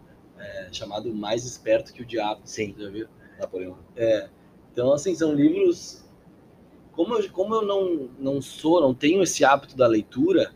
[0.43, 2.41] é, chamado Mais Esperto que o Diabo.
[2.45, 2.75] Sim.
[2.79, 3.09] Já viu?
[3.39, 3.79] Napoleão.
[3.97, 4.29] É.
[4.73, 6.05] Então, assim, são livros.
[6.93, 10.55] Como eu, como eu não, não sou, não tenho esse hábito da leitura,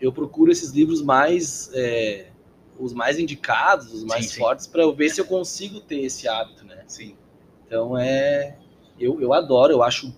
[0.00, 1.70] eu procuro esses livros mais.
[1.74, 2.30] É,
[2.78, 6.28] os mais indicados, os mais sim, fortes, para eu ver se eu consigo ter esse
[6.28, 6.84] hábito, né?
[6.86, 7.16] Sim.
[7.66, 8.58] Então é.
[8.98, 10.14] Eu, eu adoro, eu acho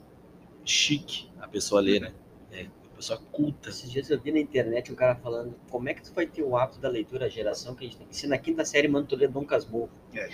[0.65, 2.13] chique a pessoa ler, né?
[2.99, 3.71] É, pessoa culta.
[3.71, 6.43] Esses dias eu vi na internet um cara falando como é que tu vai ter
[6.43, 8.07] o hábito da leitura, a geração que a gente tem.
[8.11, 9.91] Se na quinta série, mano, tu lê Dom Casmurro.
[10.15, 10.29] É.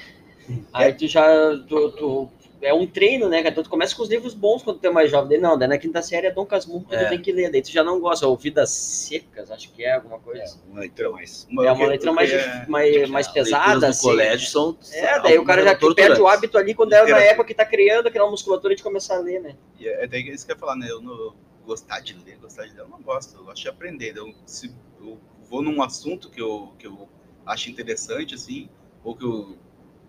[0.72, 1.24] Aí tu já.
[1.68, 2.28] Tu, tu-
[2.62, 3.50] é um treino, né, cara?
[3.50, 5.28] Então tu começa com os livros bons quando tu é mais jovem.
[5.28, 7.04] Daí não, daí na quinta série é Dom Casmurro que É.
[7.04, 7.50] tu tem que ler.
[7.50, 8.26] Daí tu já não gosta.
[8.26, 10.42] Ou Vidas Secas, acho que é alguma coisa.
[10.42, 11.46] É, uma leitura mais.
[11.50, 14.08] É uma letra mais, é, mais, mais pesada, assim.
[14.08, 14.78] colégio são.
[14.92, 17.66] É, daí o cara já perde o hábito ali quando é na época que tá
[17.66, 19.56] criando aquela musculatura de começar a ler, né?
[19.78, 20.86] E é daí que isso que eu ia falar, né?
[20.90, 21.34] Eu não
[21.64, 24.10] gostar de ler, gostar de ler, eu não gosto, eu gosto de aprender.
[24.10, 27.08] Então, se eu vou num assunto que eu, que eu
[27.46, 28.68] acho interessante, assim,
[29.02, 29.58] ou que eu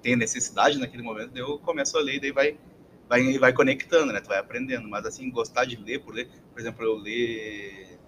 [0.02, 2.60] tenho necessidade naquele momento, eu começo a ler e daí vai,
[3.10, 4.22] vai, vai conectando, né?
[4.22, 4.88] Tu vai aprendendo.
[4.88, 8.00] Mas assim, gostar de ler por ler, por exemplo, eu ler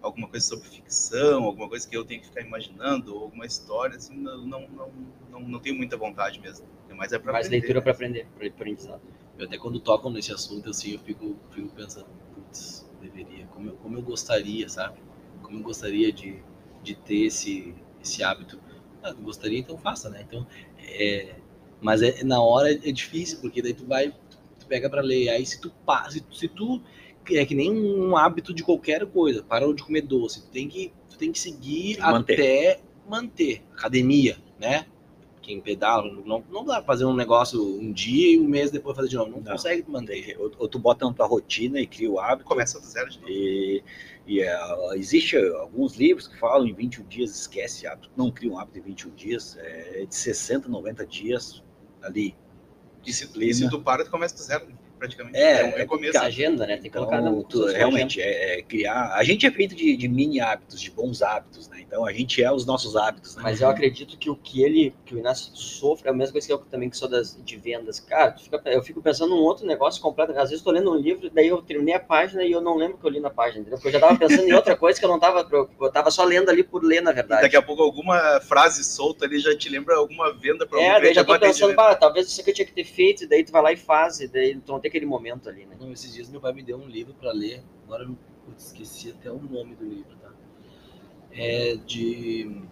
[0.00, 3.96] alguma coisa sobre ficção, alguma coisa que eu tenho que ficar imaginando, ou alguma história,
[3.96, 4.92] assim, não, não, não,
[5.30, 6.66] não, não tenho muita vontade mesmo.
[6.96, 7.60] Mas é pra Mais aprender.
[7.60, 9.00] leitura pra aprender, pra aprendizado.
[9.38, 13.76] Eu até quando tocam nesse assunto, assim, eu fico, fico pensando, putz, deveria, como eu,
[13.76, 14.98] como eu gostaria, sabe?
[15.42, 16.42] Como eu gostaria de,
[16.82, 18.60] de ter esse, esse hábito.
[19.02, 20.24] Ah, gostaria, então faça, né?
[20.26, 20.46] Então,
[20.78, 21.36] é,
[21.80, 24.12] mas é, na hora é difícil, porque daí tu vai,
[24.58, 26.82] tu pega pra ler, aí se tu passa, se, se tu
[27.30, 30.92] é que nem um hábito de qualquer coisa, parou de comer doce, tu tem que,
[31.10, 32.34] tu tem que seguir manter.
[32.34, 33.62] até manter.
[33.72, 34.86] Academia, né?
[35.48, 38.94] Quem pedala, não, não dá pra fazer um negócio um dia e um mês depois
[38.94, 39.30] fazer de novo.
[39.30, 39.52] Não, Não.
[39.52, 40.36] consegue manter.
[40.38, 42.46] Ou, ou tu bota na tua rotina e cria o hábito.
[42.46, 43.30] Começa do zero de novo.
[43.32, 43.82] E,
[44.26, 48.10] e é, existe alguns livros que falam em 21 dias, esquece hábito.
[48.14, 49.56] Não cria um hábito em 21 dias.
[49.58, 51.62] É de 60, 90 dias
[52.02, 52.34] ali.
[53.02, 53.50] Disciplina.
[53.50, 54.66] e se tu para, tu começa do zero,
[54.98, 55.38] praticamente.
[55.38, 56.18] É, um é recomeço.
[56.18, 56.76] A agenda, né?
[56.76, 59.14] Tem que colocar na Então, tu, sua realmente, é, é criar.
[59.14, 61.78] A gente é feito de, de mini hábitos, de bons hábitos, né?
[61.80, 63.42] Então a gente é os nossos hábitos, né?
[63.42, 66.46] Mas eu acredito que o que ele, que o Inácio sofre, é a mesma coisa
[66.46, 68.00] que eu também que sou das, de vendas.
[68.00, 70.32] Cara, tu fica- eu fico pensando num outro negócio completo.
[70.32, 72.76] Às vezes eu tô lendo um livro, daí eu terminei a página e eu não
[72.76, 73.78] lembro que eu li na página, entendeu?
[73.78, 75.46] Porque eu já tava pensando em outra coisa que eu não tava,
[75.80, 77.42] eu tava só lendo ali por ler, na E verdade.
[77.42, 81.14] daqui a pouco alguma frase solta ali já te lembra alguma venda para É, daí
[81.14, 83.52] já tô pensando, bah, talvez isso aqui eu tinha que ter feito, e daí tu
[83.52, 85.76] vai lá e faz, e daí tu não tem aquele momento ali, né?
[85.80, 87.62] Não, esses dias meu pai me deu um livro para ler.
[87.84, 90.30] Agora eu putz, esqueci até o nome do livro, tá?
[91.32, 92.62] É de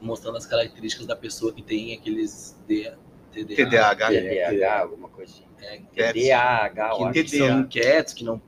[0.00, 2.92] mostrando as características da pessoa que tem aqueles D,
[3.32, 4.12] TDA, TDAH.
[4.14, 5.44] É, TDAH, alguma coisa assim.
[5.96, 8.40] é, TDAH, eu que, são inquietos, que não.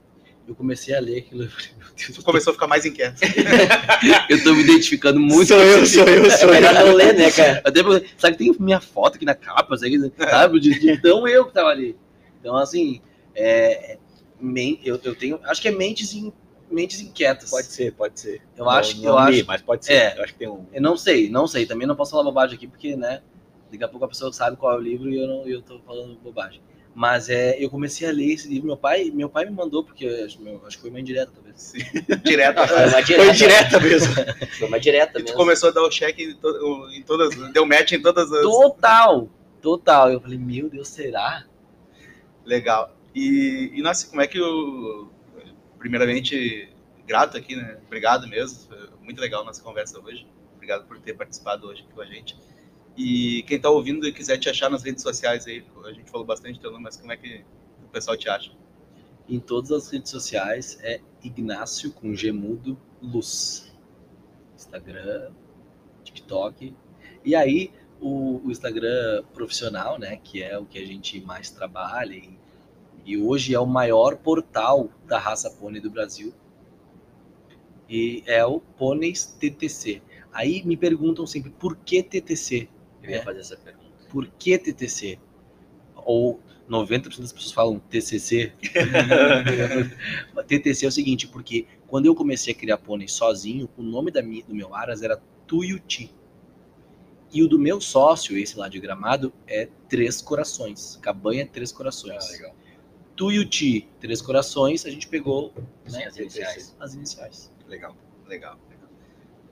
[0.46, 1.42] Eu comecei a ler aquilo.
[1.42, 3.20] eu falei, Meu Deus, Tu começou a ficar mais inquieto.
[4.30, 5.48] eu tô me identificando muito.
[5.48, 6.54] Sou eu, sou eu, É sou eu.
[6.54, 7.60] melhor não ler, né, cara?
[7.66, 11.28] Até porque, sabe que tem minha foto aqui na capa, sabe, sabe de, de tão
[11.28, 11.98] eu que tava ali.
[12.40, 13.00] Então, assim,
[13.34, 13.98] é, é,
[14.84, 16.32] eu, eu tenho, acho que é mentes, in-
[16.70, 17.50] mentes inquietas.
[17.50, 18.42] Pode ser, pode ser.
[18.56, 19.92] Eu acho, Não- eu não li, acho, mas pode ser.
[19.94, 20.18] É.
[20.18, 20.64] Eu acho que tem um.
[20.72, 23.22] eu não sei, não sei, também não posso falar bobagem aqui, porque, né,
[23.70, 25.78] daqui a pouco a pessoa sabe qual é o livro e eu, não, eu tô
[25.80, 26.60] falando bobagem.
[26.94, 30.04] Mas é, eu comecei a ler esse livro, meu pai, meu pai me mandou, porque
[30.04, 31.72] eu acho, meu- acho que foi uma indireta, talvez.
[32.08, 32.16] Não,
[32.66, 33.32] foi uma Foi direta.
[33.34, 34.14] direta mesmo.
[34.58, 35.36] Foi uma direta mesmo.
[35.36, 37.36] começou a dar o cheque em, to- em todas.
[37.52, 38.42] Deu match em todas as.
[38.42, 39.28] Total,
[39.62, 40.10] total.
[40.10, 41.44] Eu falei, meu Deus, será?
[42.48, 42.96] Legal.
[43.14, 45.10] E, e nossa, como é que o.
[45.78, 46.72] Primeiramente,
[47.06, 47.78] grato aqui, né?
[47.86, 48.66] Obrigado mesmo.
[48.66, 50.26] Foi muito legal nossa conversa hoje.
[50.54, 52.34] Obrigado por ter participado hoje aqui com a gente.
[52.96, 56.26] E quem tá ouvindo e quiser te achar nas redes sociais aí, a gente falou
[56.26, 57.44] bastante teu nome, mas como é que
[57.84, 58.50] o pessoal te acha?
[59.28, 63.70] Em todas as redes sociais é Ignácio com Gemudo Luz.
[64.56, 65.32] Instagram,
[66.02, 66.74] TikTok.
[67.22, 67.70] E aí,
[68.00, 70.18] o, o Instagram profissional, né?
[70.22, 72.14] Que é o que a gente mais trabalha.
[72.14, 72.38] E,
[73.04, 76.32] e hoje é o maior portal da raça pônei do Brasil.
[77.88, 80.02] E é o Pôneis TTC.
[80.32, 82.68] Aí me perguntam sempre, por que TTC?
[83.02, 83.88] Eu ia fazer essa pergunta.
[84.10, 85.18] Por que TTC?
[85.96, 88.52] Ou 90% das pessoas falam TCC.
[90.46, 94.22] TTC é o seguinte, porque quando eu comecei a criar pônei sozinho, o nome da
[94.22, 96.14] minha, do meu aras era Tuiuti.
[97.32, 100.98] E o do meu sócio, esse lá de Gramado, é Três Corações.
[101.02, 102.24] Cabanha Três Corações.
[102.26, 102.56] Ah, legal.
[103.14, 105.52] Tuiuti, Três Corações, a gente pegou
[105.86, 106.76] Sim, né, as iniciais.
[106.80, 107.52] as iniciais.
[107.66, 107.96] Legal.
[108.26, 108.58] Legal.
[108.70, 108.88] legal.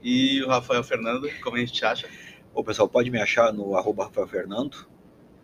[0.02, 2.08] E o Rafael Fernando, como a gente te acha?
[2.54, 4.88] Bom, pessoal, pode me achar no arroba Rafael Fernando.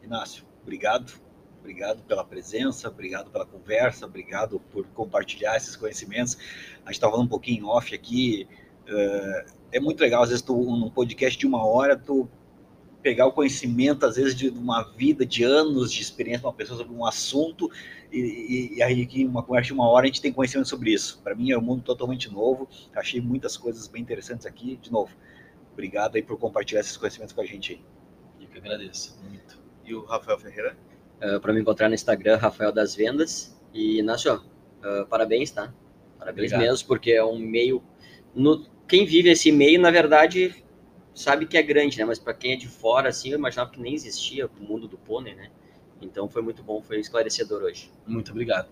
[0.02, 1.20] Inácio, obrigado.
[1.62, 6.36] Obrigado pela presença, obrigado pela conversa, obrigado por compartilhar esses conhecimentos.
[6.84, 8.48] A gente estava falando um pouquinho off aqui.
[8.86, 12.28] Eh, é muito legal, às vezes, tu, num podcast de uma hora, tu
[13.02, 16.78] pegar o conhecimento, às vezes, de uma vida, de anos de experiência com uma pessoa
[16.78, 17.68] sobre um assunto,
[18.12, 20.92] e, e- e aí aqui, uma conversa de uma hora, a gente tem conhecimento sobre
[20.92, 21.20] isso.
[21.22, 22.68] Para mim, é um mundo totalmente novo.
[22.94, 24.76] Achei muitas coisas bem interessantes aqui.
[24.76, 25.16] De novo,
[25.72, 27.80] obrigado aí por compartilhar esses conhecimentos com a gente aí.
[28.40, 29.58] E que eu agradeço muito.
[29.84, 30.76] E o Rafael Ferreira?
[31.40, 33.56] para me encontrar no Instagram, Rafael das Vendas.
[33.72, 34.42] E, Inácio,
[34.82, 35.72] ah, parabéns, tá?
[36.18, 36.60] Parabéns Obrigado.
[36.60, 37.80] mesmo, porque é um meio.
[38.34, 40.62] No, quem vive esse meio, na verdade,
[41.14, 42.04] sabe que é grande, né?
[42.04, 44.98] Mas para quem é de fora, assim, eu imaginava que nem existia o mundo do
[44.98, 45.50] pônei, né?
[46.00, 47.90] Então foi muito bom, foi esclarecedor hoje.
[48.06, 48.68] Muito obrigado.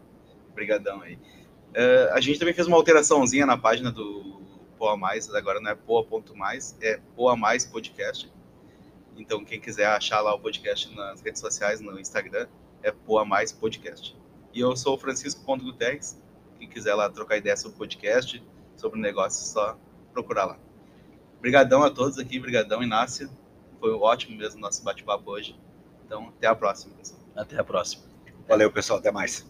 [0.50, 1.14] Obrigadão aí.
[1.14, 4.42] Uh, a gente também fez uma alteraçãozinha na página do
[4.76, 8.30] Poa Mais, agora não é poa.mais, é Poa Mais Podcast.
[9.16, 12.48] Então quem quiser achar lá o podcast nas redes sociais, no Instagram,
[12.82, 14.16] é Poa Mais Podcast.
[14.52, 16.20] E eu sou o Francisco Ponto Guterres.
[16.58, 18.42] Quem quiser lá trocar ideia sobre o podcast,
[18.80, 19.78] sobre o negócio, é só
[20.12, 20.58] procurar lá.
[21.38, 23.30] Obrigadão a todos aqui, obrigadão Inácio.
[23.78, 25.58] Foi ótimo mesmo o nosso bate-papo hoje.
[26.04, 27.20] Então, até a próxima, pessoal.
[27.36, 28.04] Até a próxima.
[28.48, 28.98] Valeu, pessoal.
[28.98, 29.48] Até mais.